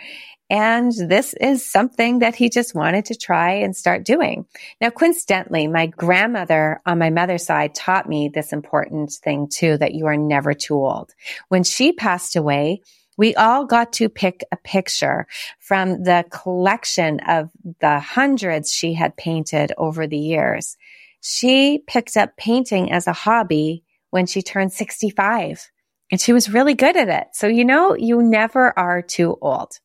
And 0.50 0.92
this 0.92 1.33
is 1.40 1.64
something 1.64 2.19
that 2.19 2.35
he 2.35 2.50
just 2.50 2.75
wanted 2.75 3.04
to 3.07 3.14
try 3.14 3.52
and 3.52 3.75
start 3.75 4.04
doing. 4.04 4.47
Now, 4.80 4.90
coincidentally, 4.90 5.69
my 5.69 5.87
grandmother 5.87 6.83
on 6.85 6.99
my 6.99 7.11
mother's 7.11 7.47
side 7.47 7.73
taught 7.73 8.09
me 8.09 8.28
this 8.28 8.52
important 8.52 9.12
thing 9.12 9.49
too, 9.49 9.78
that 9.78 9.95
you 9.95 10.07
are 10.07 10.16
never 10.16 10.52
too 10.52 10.75
old. 10.75 11.12
When 11.49 11.62
she 11.62 11.92
passed 11.92 12.35
away, 12.35 12.83
we 13.16 13.37
all 13.37 13.64
got 13.64 13.92
to 13.95 14.09
pick 14.09 14.42
a 14.50 14.57
picture 14.57 15.28
from 15.61 16.02
the 16.02 16.25
collection 16.30 17.21
of 17.21 17.50
the 17.80 18.00
hundreds 18.00 18.73
she 18.73 18.95
had 18.95 19.16
painted 19.16 19.73
over 19.78 20.09
the 20.09 20.19
years. 20.19 20.76
She 21.21 21.85
picked 21.87 22.16
up 22.16 22.37
painting 22.37 22.90
as 22.90 23.07
a 23.07 23.12
hobby 23.12 23.85
when 24.11 24.26
she 24.26 24.42
turned 24.42 24.73
65 24.73 25.71
and 26.11 26.21
she 26.21 26.33
was 26.33 26.50
really 26.50 26.75
good 26.75 26.97
at 26.97 27.09
it. 27.09 27.28
So, 27.35 27.47
you 27.47 27.64
know, 27.64 27.95
you 27.95 28.21
never 28.23 28.76
are 28.76 29.02
too 29.02 29.38
old. 29.40 29.78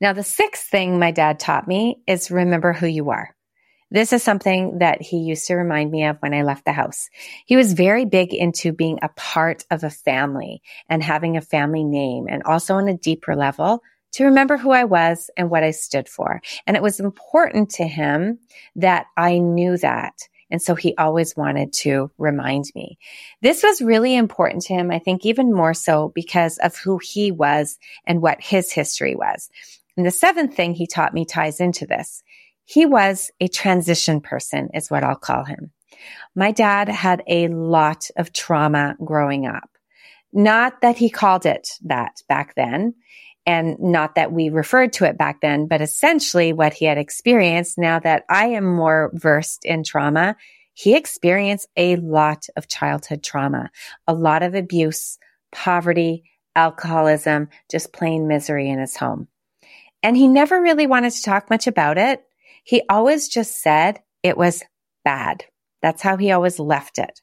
Now, 0.00 0.14
the 0.14 0.22
sixth 0.22 0.66
thing 0.66 0.98
my 0.98 1.10
dad 1.10 1.38
taught 1.38 1.68
me 1.68 2.02
is 2.06 2.30
remember 2.30 2.72
who 2.72 2.86
you 2.86 3.10
are. 3.10 3.34
This 3.90 4.12
is 4.12 4.22
something 4.22 4.78
that 4.78 5.02
he 5.02 5.18
used 5.18 5.48
to 5.48 5.56
remind 5.56 5.90
me 5.90 6.04
of 6.04 6.16
when 6.20 6.32
I 6.32 6.42
left 6.42 6.64
the 6.64 6.72
house. 6.72 7.10
He 7.44 7.56
was 7.56 7.72
very 7.72 8.04
big 8.04 8.32
into 8.32 8.72
being 8.72 9.00
a 9.02 9.08
part 9.10 9.64
of 9.70 9.82
a 9.82 9.90
family 9.90 10.62
and 10.88 11.02
having 11.02 11.36
a 11.36 11.42
family 11.42 11.84
name 11.84 12.26
and 12.28 12.42
also 12.44 12.76
on 12.76 12.88
a 12.88 12.96
deeper 12.96 13.34
level 13.34 13.82
to 14.12 14.24
remember 14.24 14.56
who 14.56 14.70
I 14.70 14.84
was 14.84 15.28
and 15.36 15.50
what 15.50 15.64
I 15.64 15.72
stood 15.72 16.08
for. 16.08 16.40
And 16.66 16.76
it 16.76 16.82
was 16.82 17.00
important 17.00 17.70
to 17.72 17.86
him 17.86 18.38
that 18.76 19.06
I 19.16 19.38
knew 19.38 19.76
that. 19.78 20.14
And 20.50 20.62
so 20.62 20.74
he 20.74 20.96
always 20.96 21.36
wanted 21.36 21.72
to 21.74 22.10
remind 22.18 22.66
me. 22.74 22.98
This 23.40 23.62
was 23.62 23.82
really 23.82 24.16
important 24.16 24.62
to 24.64 24.74
him, 24.74 24.90
I 24.90 24.98
think 24.98 25.24
even 25.24 25.52
more 25.52 25.74
so 25.74 26.10
because 26.14 26.58
of 26.58 26.76
who 26.76 26.98
he 26.98 27.30
was 27.30 27.78
and 28.04 28.20
what 28.20 28.40
his 28.40 28.72
history 28.72 29.14
was. 29.14 29.48
And 30.00 30.06
the 30.06 30.10
seventh 30.10 30.54
thing 30.54 30.72
he 30.72 30.86
taught 30.86 31.12
me 31.12 31.26
ties 31.26 31.60
into 31.60 31.86
this. 31.86 32.22
He 32.64 32.86
was 32.86 33.30
a 33.38 33.48
transition 33.48 34.22
person 34.22 34.70
is 34.72 34.90
what 34.90 35.04
I'll 35.04 35.14
call 35.14 35.44
him. 35.44 35.72
My 36.34 36.52
dad 36.52 36.88
had 36.88 37.22
a 37.26 37.48
lot 37.48 38.08
of 38.16 38.32
trauma 38.32 38.96
growing 39.04 39.46
up. 39.46 39.68
Not 40.32 40.80
that 40.80 40.96
he 40.96 41.10
called 41.10 41.44
it 41.44 41.68
that 41.82 42.22
back 42.30 42.54
then 42.54 42.94
and 43.44 43.78
not 43.78 44.14
that 44.14 44.32
we 44.32 44.48
referred 44.48 44.94
to 44.94 45.04
it 45.04 45.18
back 45.18 45.42
then, 45.42 45.66
but 45.66 45.82
essentially 45.82 46.54
what 46.54 46.72
he 46.72 46.86
had 46.86 46.96
experienced 46.96 47.76
now 47.76 47.98
that 47.98 48.24
I 48.30 48.46
am 48.46 48.64
more 48.64 49.10
versed 49.12 49.66
in 49.66 49.84
trauma, 49.84 50.34
he 50.72 50.96
experienced 50.96 51.68
a 51.76 51.96
lot 51.96 52.46
of 52.56 52.68
childhood 52.68 53.22
trauma, 53.22 53.70
a 54.06 54.14
lot 54.14 54.42
of 54.42 54.54
abuse, 54.54 55.18
poverty, 55.52 56.24
alcoholism, 56.56 57.50
just 57.70 57.92
plain 57.92 58.28
misery 58.28 58.70
in 58.70 58.78
his 58.78 58.96
home. 58.96 59.28
And 60.02 60.16
he 60.16 60.28
never 60.28 60.60
really 60.60 60.86
wanted 60.86 61.12
to 61.12 61.22
talk 61.22 61.50
much 61.50 61.66
about 61.66 61.98
it. 61.98 62.22
He 62.64 62.82
always 62.88 63.28
just 63.28 63.60
said 63.60 64.00
it 64.22 64.36
was 64.36 64.62
bad. 65.04 65.44
That's 65.82 66.02
how 66.02 66.16
he 66.16 66.32
always 66.32 66.58
left 66.58 66.98
it. 66.98 67.20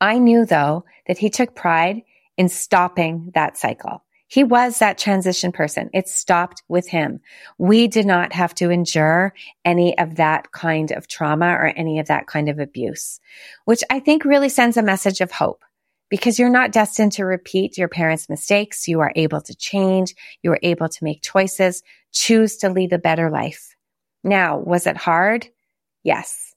I 0.00 0.18
knew 0.18 0.44
though 0.44 0.84
that 1.06 1.18
he 1.18 1.30
took 1.30 1.54
pride 1.54 2.02
in 2.36 2.48
stopping 2.48 3.32
that 3.34 3.56
cycle. 3.56 4.04
He 4.28 4.44
was 4.44 4.78
that 4.78 4.98
transition 4.98 5.52
person. 5.52 5.88
It 5.94 6.06
stopped 6.06 6.62
with 6.68 6.86
him. 6.86 7.20
We 7.56 7.88
did 7.88 8.06
not 8.06 8.34
have 8.34 8.54
to 8.56 8.70
endure 8.70 9.32
any 9.64 9.96
of 9.96 10.16
that 10.16 10.52
kind 10.52 10.90
of 10.90 11.08
trauma 11.08 11.46
or 11.46 11.72
any 11.74 11.98
of 11.98 12.08
that 12.08 12.26
kind 12.26 12.50
of 12.50 12.58
abuse, 12.58 13.20
which 13.64 13.82
I 13.88 14.00
think 14.00 14.26
really 14.26 14.50
sends 14.50 14.76
a 14.76 14.82
message 14.82 15.22
of 15.22 15.30
hope 15.30 15.64
because 16.08 16.38
you're 16.38 16.48
not 16.48 16.72
destined 16.72 17.12
to 17.12 17.24
repeat 17.24 17.78
your 17.78 17.88
parents' 17.88 18.28
mistakes. 18.28 18.88
You 18.88 19.00
are 19.00 19.12
able 19.16 19.40
to 19.42 19.54
change. 19.54 20.14
You 20.42 20.52
are 20.52 20.60
able 20.62 20.88
to 20.88 21.04
make 21.04 21.22
choices, 21.22 21.82
choose 22.12 22.56
to 22.58 22.70
lead 22.70 22.92
a 22.92 22.98
better 22.98 23.30
life. 23.30 23.74
Now, 24.24 24.58
was 24.58 24.86
it 24.86 24.96
hard? 24.96 25.48
Yes. 26.02 26.54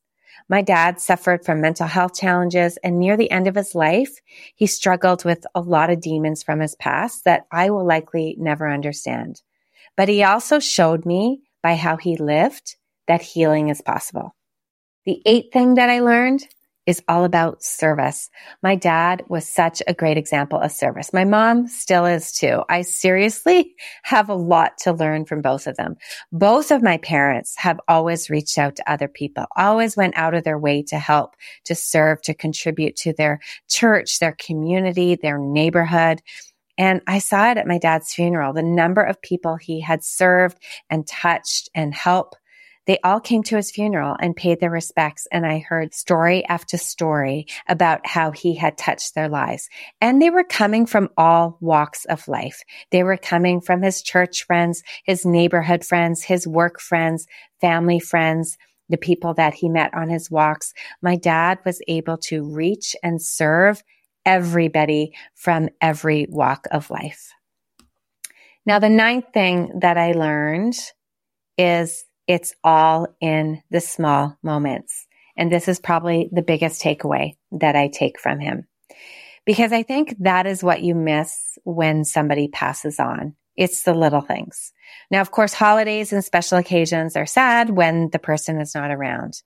My 0.50 0.62
dad 0.62 1.00
suffered 1.00 1.46
from 1.46 1.62
mental 1.62 1.88
health 1.88 2.14
challenges 2.14 2.78
and 2.84 3.00
near 3.00 3.16
the 3.16 3.32
end 3.32 3.48
of 3.48 3.56
his 3.56 3.74
life, 3.74 4.20
he 4.56 4.68
struggled 4.68 5.24
with 5.24 5.46
a 5.56 5.62
lot 5.62 5.90
of 5.90 6.02
demons 6.02 6.44
from 6.44 6.60
his 6.60 6.76
past 6.76 7.24
that 7.26 7.46
I 7.52 7.70
will 7.70 7.86
likely 7.86 8.36
never 8.38 8.70
understand. 8.70 9.42
But 9.96 10.10
he 10.10 10.24
also 10.24 10.60
showed 10.60 11.06
me 11.06 11.42
by 11.64 11.76
how 11.76 11.98
he 11.98 12.18
lived 12.18 12.76
that 13.08 13.22
healing 13.22 13.70
is 13.70 13.82
possible. 13.82 14.36
The 15.06 15.22
eighth 15.26 15.54
thing 15.54 15.76
that 15.76 15.90
I 15.90 16.00
learned 16.00 16.48
is 16.86 17.02
all 17.08 17.24
about 17.26 17.64
service. 17.64 18.30
My 18.64 18.76
dad 18.76 19.24
was 19.28 19.48
such 19.48 19.84
a 19.86 19.94
great 19.94 20.18
example 20.18 20.60
of 20.60 20.72
service. 20.72 21.14
My 21.14 21.26
mom 21.26 21.68
still 21.68 22.06
is 22.06 22.32
too. 22.32 22.64
I 22.70 22.82
seriously 22.82 23.76
have 24.04 24.30
a 24.30 24.36
lot 24.36 24.78
to 24.80 24.94
learn 24.94 25.26
from 25.26 25.42
both 25.42 25.68
of 25.68 25.78
them. 25.78 25.96
Both 26.32 26.72
of 26.72 26.82
my 26.82 26.98
parents 26.98 27.56
have 27.58 27.80
always 27.88 28.30
reached 28.30 28.58
out 28.58 28.78
to 28.78 28.92
other 28.92 29.08
people, 29.08 29.46
always 29.56 29.96
went 29.96 30.18
out 30.18 30.34
of 30.34 30.44
their 30.44 30.58
way 30.58 30.82
to 30.84 30.98
help, 30.98 31.36
to 31.66 31.76
serve, 31.76 32.22
to 32.24 32.34
contribute 32.34 32.96
to 32.98 33.14
their 33.14 33.40
church, 33.70 34.20
their 34.20 34.36
community, 34.40 35.16
their 35.16 35.38
neighborhood. 35.38 36.22
And 36.78 37.02
I 37.06 37.20
saw 37.20 37.52
it 37.52 37.58
at 37.58 37.68
my 37.68 37.78
dad's 37.78 38.14
funeral, 38.14 38.54
the 38.54 38.64
number 38.64 39.04
of 39.04 39.22
people 39.22 39.56
he 39.56 39.82
had 39.82 40.04
served 40.04 40.58
and 40.90 41.06
touched 41.06 41.70
and 41.76 41.94
helped 41.94 42.38
they 42.88 42.98
all 43.04 43.20
came 43.20 43.44
to 43.44 43.56
his 43.56 43.72
funeral 43.72 44.16
and 44.20 44.36
paid 44.36 44.60
their 44.60 44.72
respects. 44.72 45.28
And 45.32 45.46
I 45.46 45.60
heard 45.60 45.94
story 45.94 46.44
after 46.46 46.78
story 46.78 47.46
about 47.68 48.06
how 48.06 48.32
he 48.32 48.56
had 48.56 48.78
touched 48.78 49.14
their 49.14 49.30
lives. 49.30 49.70
And 50.00 50.22
they 50.22 50.30
were 50.30 50.44
coming 50.44 50.86
from 50.86 51.10
all 51.18 51.58
walks 51.62 52.06
of 52.06 52.28
life. 52.28 52.64
They 52.92 53.04
were 53.04 53.18
coming 53.18 53.62
from 53.62 53.82
his 53.82 54.02
church 54.02 54.46
friends, 54.46 54.84
his 55.04 55.26
neighborhood 55.26 55.86
friends, 55.86 56.24
his 56.24 56.48
work 56.48 56.80
friends, 56.80 57.28
family 57.60 58.00
friends, 58.00 58.58
the 58.90 58.98
people 58.98 59.34
that 59.36 59.54
he 59.54 59.70
met 59.70 59.94
on 59.94 60.10
his 60.10 60.30
walks. 60.30 60.74
My 61.02 61.16
dad 61.16 61.60
was 61.66 61.82
able 61.88 62.18
to 62.18 62.44
reach 62.44 62.96
and 63.04 63.22
serve 63.22 63.84
everybody 64.26 65.14
from 65.36 65.70
every 65.80 66.28
walk 66.30 66.68
of 66.72 66.90
life. 66.90 67.32
Now, 68.66 68.80
the 68.80 68.90
ninth 68.90 69.26
thing 69.34 69.80
that 69.80 69.98
I 69.98 70.12
learned 70.12 70.76
is 71.58 72.06
it's 72.28 72.54
all 72.64 73.08
in 73.20 73.62
the 73.70 73.82
small 73.82 74.38
moments. 74.44 75.08
And 75.38 75.52
this 75.52 75.68
is 75.68 75.80
probably 75.80 76.30
the 76.32 76.42
biggest 76.42 76.82
takeaway 76.82 77.36
that 77.54 77.76
I 77.76 77.88
take 77.88 78.20
from 78.20 78.40
him. 78.40 78.68
Because 79.46 79.74
I 79.74 79.84
think 79.84 80.16
that 80.20 80.46
is 80.46 80.64
what 80.64 80.84
you 80.84 80.94
miss 80.94 81.58
when 81.64 82.06
somebody 82.06 82.48
passes 82.48 83.00
on. 83.00 83.36
It's 83.56 83.84
the 83.84 83.94
little 83.94 84.22
things. 84.22 84.72
Now, 85.10 85.22
of 85.22 85.32
course, 85.32 85.54
holidays 85.54 86.14
and 86.14 86.24
special 86.24 86.58
occasions 86.58 87.16
are 87.16 87.26
sad 87.26 87.70
when 87.70 88.10
the 88.12 88.20
person 88.20 88.62
is 88.62 88.76
not 88.76 88.92
around, 88.92 89.42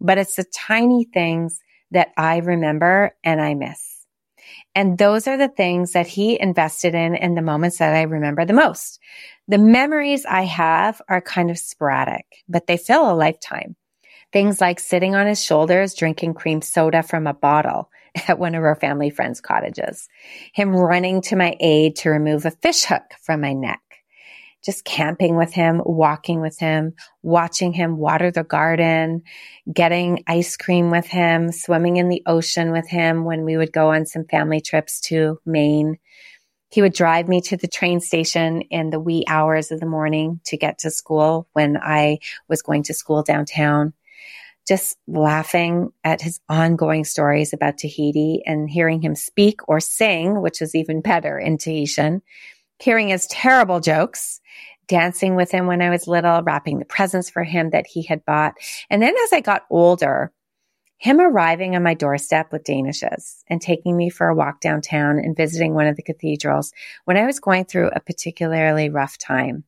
but 0.00 0.18
it's 0.18 0.36
the 0.36 0.44
tiny 0.54 1.04
things 1.12 1.60
that 1.90 2.08
I 2.16 2.38
remember 2.38 3.14
and 3.22 3.40
I 3.40 3.54
miss. 3.54 3.91
And 4.74 4.96
those 4.96 5.26
are 5.28 5.36
the 5.36 5.48
things 5.48 5.92
that 5.92 6.06
he 6.06 6.40
invested 6.40 6.94
in 6.94 7.14
in 7.14 7.34
the 7.34 7.42
moments 7.42 7.78
that 7.78 7.94
I 7.94 8.02
remember 8.02 8.44
the 8.44 8.52
most. 8.52 9.00
The 9.48 9.58
memories 9.58 10.24
I 10.24 10.42
have 10.42 11.02
are 11.08 11.20
kind 11.20 11.50
of 11.50 11.58
sporadic, 11.58 12.24
but 12.48 12.66
they 12.66 12.76
fill 12.76 13.10
a 13.10 13.14
lifetime. 13.14 13.76
Things 14.32 14.60
like 14.62 14.80
sitting 14.80 15.14
on 15.14 15.26
his 15.26 15.42
shoulders, 15.42 15.94
drinking 15.94 16.34
cream 16.34 16.62
soda 16.62 17.02
from 17.02 17.26
a 17.26 17.34
bottle 17.34 17.90
at 18.28 18.38
one 18.38 18.54
of 18.54 18.64
our 18.64 18.76
family 18.76 19.10
friends' 19.10 19.40
cottages. 19.40 20.08
Him 20.54 20.74
running 20.74 21.20
to 21.22 21.36
my 21.36 21.54
aid 21.60 21.96
to 21.96 22.10
remove 22.10 22.46
a 22.46 22.50
fish 22.50 22.84
hook 22.84 23.02
from 23.20 23.42
my 23.42 23.52
neck. 23.52 23.80
Just 24.64 24.84
camping 24.84 25.36
with 25.36 25.52
him, 25.52 25.82
walking 25.84 26.40
with 26.40 26.58
him, 26.58 26.94
watching 27.22 27.72
him 27.72 27.96
water 27.96 28.30
the 28.30 28.44
garden, 28.44 29.22
getting 29.72 30.22
ice 30.26 30.56
cream 30.56 30.90
with 30.90 31.06
him, 31.06 31.50
swimming 31.50 31.96
in 31.96 32.08
the 32.08 32.22
ocean 32.26 32.70
with 32.70 32.88
him 32.88 33.24
when 33.24 33.44
we 33.44 33.56
would 33.56 33.72
go 33.72 33.92
on 33.92 34.06
some 34.06 34.24
family 34.24 34.60
trips 34.60 35.00
to 35.00 35.38
Maine. 35.44 35.98
He 36.70 36.80
would 36.80 36.94
drive 36.94 37.28
me 37.28 37.40
to 37.42 37.56
the 37.56 37.68
train 37.68 38.00
station 38.00 38.62
in 38.62 38.90
the 38.90 39.00
wee 39.00 39.24
hours 39.28 39.72
of 39.72 39.80
the 39.80 39.86
morning 39.86 40.40
to 40.46 40.56
get 40.56 40.78
to 40.78 40.90
school 40.90 41.48
when 41.52 41.76
I 41.76 42.18
was 42.48 42.62
going 42.62 42.84
to 42.84 42.94
school 42.94 43.22
downtown 43.22 43.92
just 44.66 44.96
laughing 45.08 45.90
at 46.04 46.20
his 46.20 46.40
ongoing 46.48 47.04
stories 47.04 47.52
about 47.52 47.78
Tahiti 47.78 48.42
and 48.46 48.70
hearing 48.70 49.02
him 49.02 49.14
speak 49.14 49.60
or 49.68 49.80
sing, 49.80 50.40
which 50.40 50.62
is 50.62 50.74
even 50.74 51.00
better 51.00 51.38
in 51.38 51.58
Tahitian, 51.58 52.22
hearing 52.82 53.08
his 53.08 53.26
terrible 53.26 53.80
jokes, 53.80 54.40
dancing 54.88 55.36
with 55.36 55.50
him 55.50 55.66
when 55.66 55.80
I 55.80 55.90
was 55.90 56.08
little, 56.08 56.42
wrapping 56.42 56.78
the 56.78 56.84
presents 56.84 57.30
for 57.30 57.44
him 57.44 57.70
that 57.70 57.86
he 57.86 58.02
had 58.02 58.24
bought. 58.24 58.54
And 58.90 59.00
then 59.00 59.14
as 59.24 59.32
I 59.32 59.40
got 59.40 59.66
older, 59.70 60.32
him 60.98 61.20
arriving 61.20 61.74
on 61.74 61.82
my 61.82 61.94
doorstep 61.94 62.52
with 62.52 62.64
Danishes 62.64 63.42
and 63.48 63.60
taking 63.60 63.96
me 63.96 64.10
for 64.10 64.28
a 64.28 64.34
walk 64.34 64.60
downtown 64.60 65.18
and 65.18 65.36
visiting 65.36 65.74
one 65.74 65.86
of 65.86 65.96
the 65.96 66.02
cathedrals 66.02 66.72
when 67.04 67.16
I 67.16 67.26
was 67.26 67.40
going 67.40 67.64
through 67.64 67.90
a 67.90 68.00
particularly 68.00 68.88
rough 68.88 69.18
time. 69.18 69.64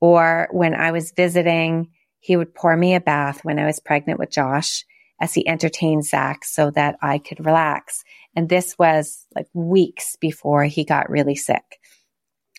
Or 0.00 0.48
when 0.52 0.74
I 0.74 0.92
was 0.92 1.12
visiting 1.12 1.90
he 2.24 2.38
would 2.38 2.54
pour 2.54 2.74
me 2.74 2.94
a 2.94 3.00
bath 3.00 3.44
when 3.44 3.58
I 3.58 3.66
was 3.66 3.80
pregnant 3.80 4.18
with 4.18 4.30
Josh 4.30 4.86
as 5.20 5.34
he 5.34 5.46
entertained 5.46 6.06
Zach 6.06 6.42
so 6.42 6.70
that 6.70 6.96
I 7.02 7.18
could 7.18 7.44
relax. 7.44 8.02
And 8.34 8.48
this 8.48 8.78
was 8.78 9.26
like 9.36 9.46
weeks 9.52 10.16
before 10.16 10.64
he 10.64 10.84
got 10.84 11.10
really 11.10 11.34
sick. 11.34 11.78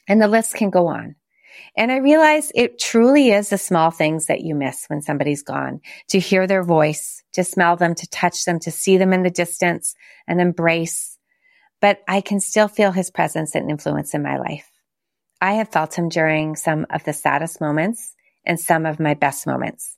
And 0.07 0.21
the 0.21 0.27
list 0.27 0.55
can 0.55 0.69
go 0.69 0.87
on. 0.87 1.15
And 1.77 1.91
I 1.91 1.97
realize 1.97 2.51
it 2.55 2.79
truly 2.79 3.31
is 3.31 3.49
the 3.49 3.57
small 3.57 3.91
things 3.91 4.27
that 4.27 4.41
you 4.41 4.55
miss 4.55 4.85
when 4.87 5.01
somebody's 5.01 5.43
gone 5.43 5.81
to 6.09 6.19
hear 6.19 6.47
their 6.47 6.63
voice, 6.63 7.23
to 7.33 7.43
smell 7.43 7.75
them, 7.75 7.95
to 7.95 8.09
touch 8.09 8.45
them, 8.45 8.59
to 8.59 8.71
see 8.71 8.97
them 8.97 9.13
in 9.13 9.23
the 9.23 9.29
distance 9.29 9.95
and 10.27 10.39
embrace. 10.39 11.17
But 11.81 11.99
I 12.07 12.21
can 12.21 12.39
still 12.39 12.67
feel 12.67 12.91
his 12.91 13.11
presence 13.11 13.55
and 13.55 13.69
influence 13.69 14.13
in 14.13 14.23
my 14.23 14.37
life. 14.37 14.69
I 15.41 15.53
have 15.53 15.69
felt 15.69 15.97
him 15.97 16.09
during 16.09 16.55
some 16.55 16.85
of 16.89 17.03
the 17.03 17.13
saddest 17.13 17.59
moments 17.59 18.15
and 18.45 18.59
some 18.59 18.85
of 18.85 18.99
my 18.99 19.13
best 19.13 19.45
moments. 19.45 19.97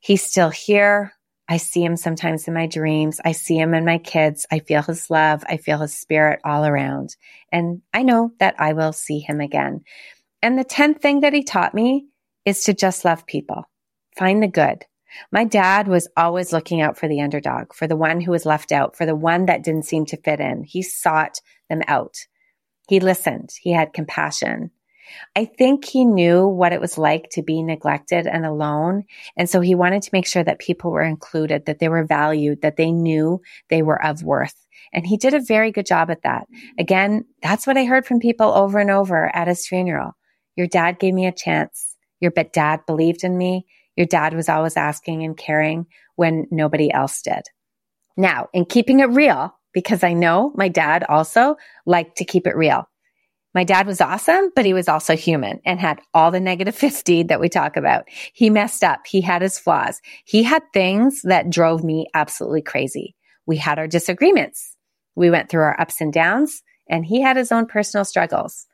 He's 0.00 0.22
still 0.22 0.50
here. 0.50 1.12
I 1.48 1.58
see 1.58 1.84
him 1.84 1.96
sometimes 1.96 2.48
in 2.48 2.54
my 2.54 2.66
dreams. 2.66 3.20
I 3.24 3.32
see 3.32 3.56
him 3.56 3.72
in 3.74 3.84
my 3.84 3.98
kids. 3.98 4.46
I 4.50 4.58
feel 4.58 4.82
his 4.82 5.10
love. 5.10 5.44
I 5.48 5.58
feel 5.58 5.78
his 5.78 5.96
spirit 5.96 6.40
all 6.44 6.64
around. 6.64 7.16
And 7.52 7.82
I 7.94 8.02
know 8.02 8.32
that 8.40 8.56
I 8.58 8.72
will 8.72 8.92
see 8.92 9.20
him 9.20 9.40
again. 9.40 9.84
And 10.42 10.58
the 10.58 10.64
10th 10.64 11.00
thing 11.00 11.20
that 11.20 11.32
he 11.32 11.44
taught 11.44 11.74
me 11.74 12.06
is 12.44 12.64
to 12.64 12.74
just 12.74 13.04
love 13.04 13.26
people. 13.26 13.68
Find 14.16 14.42
the 14.42 14.48
good. 14.48 14.84
My 15.30 15.44
dad 15.44 15.88
was 15.88 16.08
always 16.16 16.52
looking 16.52 16.80
out 16.80 16.98
for 16.98 17.08
the 17.08 17.20
underdog, 17.20 17.72
for 17.72 17.86
the 17.86 17.96
one 17.96 18.20
who 18.20 18.32
was 18.32 18.44
left 18.44 18.72
out, 18.72 18.96
for 18.96 19.06
the 19.06 19.16
one 19.16 19.46
that 19.46 19.62
didn't 19.62 19.84
seem 19.84 20.04
to 20.06 20.16
fit 20.16 20.40
in. 20.40 20.64
He 20.64 20.82
sought 20.82 21.40
them 21.68 21.82
out. 21.86 22.16
He 22.88 23.00
listened. 23.00 23.50
He 23.60 23.72
had 23.72 23.92
compassion. 23.92 24.70
I 25.34 25.44
think 25.44 25.84
he 25.84 26.04
knew 26.04 26.46
what 26.46 26.72
it 26.72 26.80
was 26.80 26.98
like 26.98 27.28
to 27.32 27.42
be 27.42 27.62
neglected 27.62 28.26
and 28.26 28.44
alone. 28.44 29.04
And 29.36 29.48
so 29.48 29.60
he 29.60 29.74
wanted 29.74 30.02
to 30.02 30.10
make 30.12 30.26
sure 30.26 30.44
that 30.44 30.58
people 30.58 30.90
were 30.90 31.02
included, 31.02 31.66
that 31.66 31.78
they 31.78 31.88
were 31.88 32.04
valued, 32.04 32.62
that 32.62 32.76
they 32.76 32.90
knew 32.90 33.40
they 33.68 33.82
were 33.82 34.02
of 34.04 34.22
worth. 34.22 34.54
And 34.92 35.06
he 35.06 35.16
did 35.16 35.34
a 35.34 35.40
very 35.40 35.72
good 35.72 35.86
job 35.86 36.10
at 36.10 36.22
that. 36.22 36.46
Again, 36.78 37.24
that's 37.42 37.66
what 37.66 37.76
I 37.76 37.84
heard 37.84 38.06
from 38.06 38.20
people 38.20 38.52
over 38.52 38.78
and 38.78 38.90
over 38.90 39.34
at 39.34 39.48
his 39.48 39.66
funeral. 39.66 40.12
Your 40.56 40.66
dad 40.66 40.98
gave 40.98 41.14
me 41.14 41.26
a 41.26 41.32
chance. 41.32 41.96
Your 42.20 42.30
dad 42.30 42.80
believed 42.86 43.24
in 43.24 43.36
me. 43.36 43.66
Your 43.96 44.06
dad 44.06 44.34
was 44.34 44.48
always 44.48 44.76
asking 44.76 45.22
and 45.22 45.36
caring 45.36 45.86
when 46.14 46.46
nobody 46.50 46.92
else 46.92 47.22
did. 47.22 47.42
Now, 48.16 48.48
in 48.52 48.64
keeping 48.64 49.00
it 49.00 49.10
real, 49.10 49.54
because 49.72 50.02
I 50.02 50.14
know 50.14 50.52
my 50.54 50.68
dad 50.68 51.04
also 51.06 51.56
liked 51.84 52.16
to 52.18 52.24
keep 52.24 52.46
it 52.46 52.56
real. 52.56 52.88
My 53.56 53.64
dad 53.64 53.86
was 53.86 54.02
awesome, 54.02 54.50
but 54.54 54.66
he 54.66 54.74
was 54.74 54.86
also 54.86 55.16
human 55.16 55.62
and 55.64 55.80
had 55.80 56.02
all 56.12 56.30
the 56.30 56.40
negative 56.40 56.74
50 56.74 57.22
that 57.28 57.40
we 57.40 57.48
talk 57.48 57.78
about. 57.78 58.04
He 58.34 58.50
messed 58.50 58.84
up. 58.84 59.06
He 59.06 59.22
had 59.22 59.40
his 59.40 59.58
flaws. 59.58 60.02
He 60.26 60.42
had 60.42 60.62
things 60.74 61.22
that 61.22 61.48
drove 61.48 61.82
me 61.82 62.06
absolutely 62.12 62.60
crazy. 62.60 63.16
We 63.46 63.56
had 63.56 63.78
our 63.78 63.88
disagreements. 63.88 64.76
We 65.14 65.30
went 65.30 65.48
through 65.48 65.62
our 65.62 65.80
ups 65.80 66.02
and 66.02 66.12
downs 66.12 66.62
and 66.86 67.06
he 67.06 67.22
had 67.22 67.38
his 67.38 67.50
own 67.50 67.64
personal 67.64 68.04
struggles. 68.04 68.66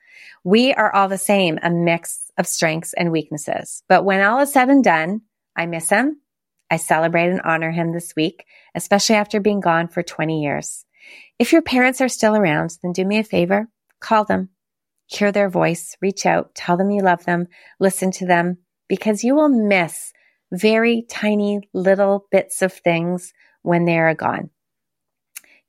We 0.42 0.75
are 0.75 0.92
all 0.92 1.09
the 1.09 1.16
same, 1.16 1.61
a 1.62 1.71
mix 1.71 2.33
of 2.37 2.49
strengths 2.49 2.92
and 2.92 3.12
weaknesses. 3.12 3.85
But 3.88 4.05
when 4.05 4.21
all 4.21 4.40
is 4.40 4.53
said 4.53 4.68
and 4.68 4.83
done, 4.83 5.21
I 5.55 5.66
miss 5.66 5.90
him. 5.90 6.21
I 6.73 6.77
celebrate 6.79 7.31
and 7.31 7.40
honor 7.42 7.71
him 7.71 7.92
this 7.92 8.14
week, 8.16 8.47
especially 8.75 9.14
after 9.14 9.38
being 9.38 9.61
gone 9.61 9.87
for 9.87 10.03
20 10.03 10.42
years. 10.42 10.85
If 11.38 11.53
your 11.53 11.62
parents 11.62 12.01
are 12.01 12.09
still 12.09 12.35
around, 12.35 12.79
then 12.83 12.90
do 12.90 13.05
me 13.05 13.18
a 13.18 13.23
favor, 13.23 13.68
call 14.01 14.25
them 14.25 14.49
hear 15.12 15.33
their 15.33 15.51
voice, 15.51 15.96
reach 16.01 16.27
out, 16.27 16.55
tell 16.55 16.77
them 16.77 16.90
you 16.90 17.03
love 17.03 17.25
them, 17.25 17.46
listen 17.79 18.11
to 18.12 18.27
them, 18.27 18.59
because 18.88 19.25
you 19.25 19.35
will 19.35 19.48
miss 19.48 20.12
very 20.53 21.05
tiny 21.09 21.68
little 21.72 22.27
bits 22.31 22.62
of 22.62 22.72
things 22.72 23.33
when 23.62 23.85
they 23.85 23.98
are 23.98 24.14
gone. 24.14 24.51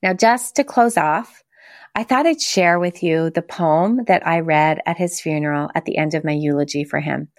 Now, 0.02 0.14
just 0.14 0.58
to 0.58 0.64
close 0.64 0.98
off, 0.98 1.44
I 1.96 2.04
thought 2.04 2.26
I'd 2.26 2.42
share 2.42 2.80
with 2.80 3.04
you 3.04 3.30
the 3.30 3.44
poem 3.44 4.06
that 4.08 4.26
I 4.26 4.40
read 4.40 4.82
at 4.86 4.98
his 4.98 5.22
funeral 5.22 5.70
at 5.76 5.86
the 5.86 5.98
end 5.98 6.16
of 6.16 6.24
my 6.24 6.32
eulogy 6.32 6.84
for 6.84 7.00
him. 7.00 7.30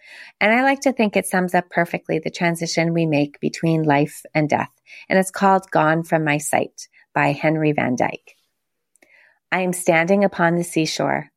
And 0.40 0.54
I 0.54 0.62
like 0.62 0.80
to 0.82 0.92
think 0.92 1.16
it 1.16 1.26
sums 1.26 1.54
up 1.54 1.70
perfectly 1.70 2.20
the 2.20 2.30
transition 2.30 2.94
we 2.94 3.04
make 3.04 3.40
between 3.40 3.82
life 3.82 4.22
and 4.32 4.48
death. 4.48 4.70
And 5.08 5.18
it's 5.18 5.32
called 5.32 5.70
Gone 5.72 6.04
from 6.04 6.24
My 6.24 6.38
Sight 6.38 6.88
by 7.12 7.32
Henry 7.32 7.72
Van 7.72 7.96
Dyke. 7.96 8.36
I 9.50 9.62
am 9.62 9.72
standing 9.72 10.22
upon 10.24 10.54
the 10.54 10.64
seashore 10.64 11.32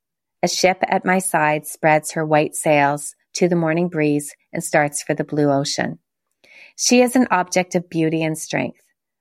a 0.47 0.49
ship 0.49 0.77
at 0.87 1.03
my 1.03 1.19
side 1.19 1.67
spreads 1.67 2.13
her 2.13 2.25
white 2.25 2.55
sails 2.55 3.15
to 3.33 3.49
the 3.49 3.55
morning 3.57 3.89
breeze 3.89 4.33
and 4.53 4.63
starts 4.63 5.03
for 5.03 5.13
the 5.13 5.25
blue 5.25 5.51
ocean. 5.51 5.99
She 6.77 7.01
is 7.01 7.17
an 7.17 7.27
object 7.31 7.75
of 7.75 7.89
beauty 7.89 8.23
and 8.23 8.37
strength. 8.37 8.79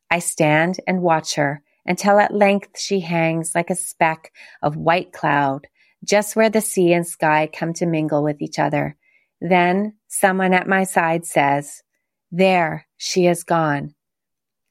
I 0.09 0.21
stand 0.21 0.79
and 0.87 1.03
watch 1.03 1.35
her 1.35 1.63
until 1.85 2.21
at 2.21 2.33
length 2.33 2.79
she 2.79 3.01
hangs 3.01 3.57
like 3.57 3.71
a 3.71 3.75
speck 3.75 4.31
of 4.63 4.77
white 4.77 5.13
cloud 5.13 5.67
just 6.05 6.37
where 6.37 6.49
the 6.49 6.61
sea 6.61 6.93
and 6.93 7.05
sky 7.05 7.49
come 7.53 7.73
to 7.73 7.87
mingle 7.87 8.23
with 8.23 8.41
each 8.41 8.61
other. 8.61 8.97
Then 9.41 9.95
someone 10.07 10.55
at 10.55 10.69
my 10.69 10.85
side 10.85 11.27
says, 11.27 11.83
There, 12.31 12.87
she 12.99 13.27
is 13.27 13.43
gone. 13.43 13.97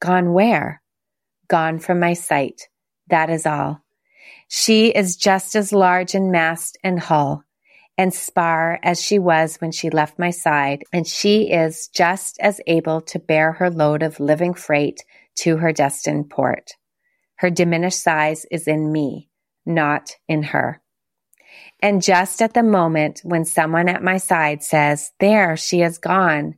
Gone 0.00 0.32
where? 0.32 0.80
Gone 1.48 1.80
from 1.80 2.00
my 2.00 2.14
sight. 2.14 2.62
That 3.08 3.28
is 3.28 3.44
all. 3.44 3.82
She 4.48 4.88
is 4.88 5.16
just 5.16 5.54
as 5.56 5.72
large 5.72 6.14
in 6.14 6.30
mast 6.30 6.78
and 6.84 7.00
hull 7.00 7.42
and 7.98 8.12
spar 8.12 8.78
as 8.82 9.00
she 9.02 9.18
was 9.18 9.56
when 9.56 9.72
she 9.72 9.90
left 9.90 10.18
my 10.18 10.30
side, 10.30 10.84
and 10.92 11.06
she 11.06 11.50
is 11.50 11.88
just 11.88 12.38
as 12.40 12.60
able 12.66 13.00
to 13.00 13.18
bear 13.18 13.52
her 13.52 13.70
load 13.70 14.02
of 14.02 14.20
living 14.20 14.54
freight 14.54 15.02
to 15.36 15.56
her 15.56 15.72
destined 15.72 16.28
port. 16.28 16.72
Her 17.36 17.50
diminished 17.50 18.02
size 18.02 18.46
is 18.50 18.68
in 18.68 18.92
me, 18.92 19.30
not 19.64 20.16
in 20.28 20.42
her. 20.42 20.82
And 21.80 22.02
just 22.02 22.42
at 22.42 22.54
the 22.54 22.62
moment 22.62 23.20
when 23.22 23.44
someone 23.44 23.88
at 23.88 24.02
my 24.02 24.18
side 24.18 24.62
says, 24.62 25.12
There, 25.20 25.56
she 25.56 25.82
is 25.82 25.98
gone, 25.98 26.56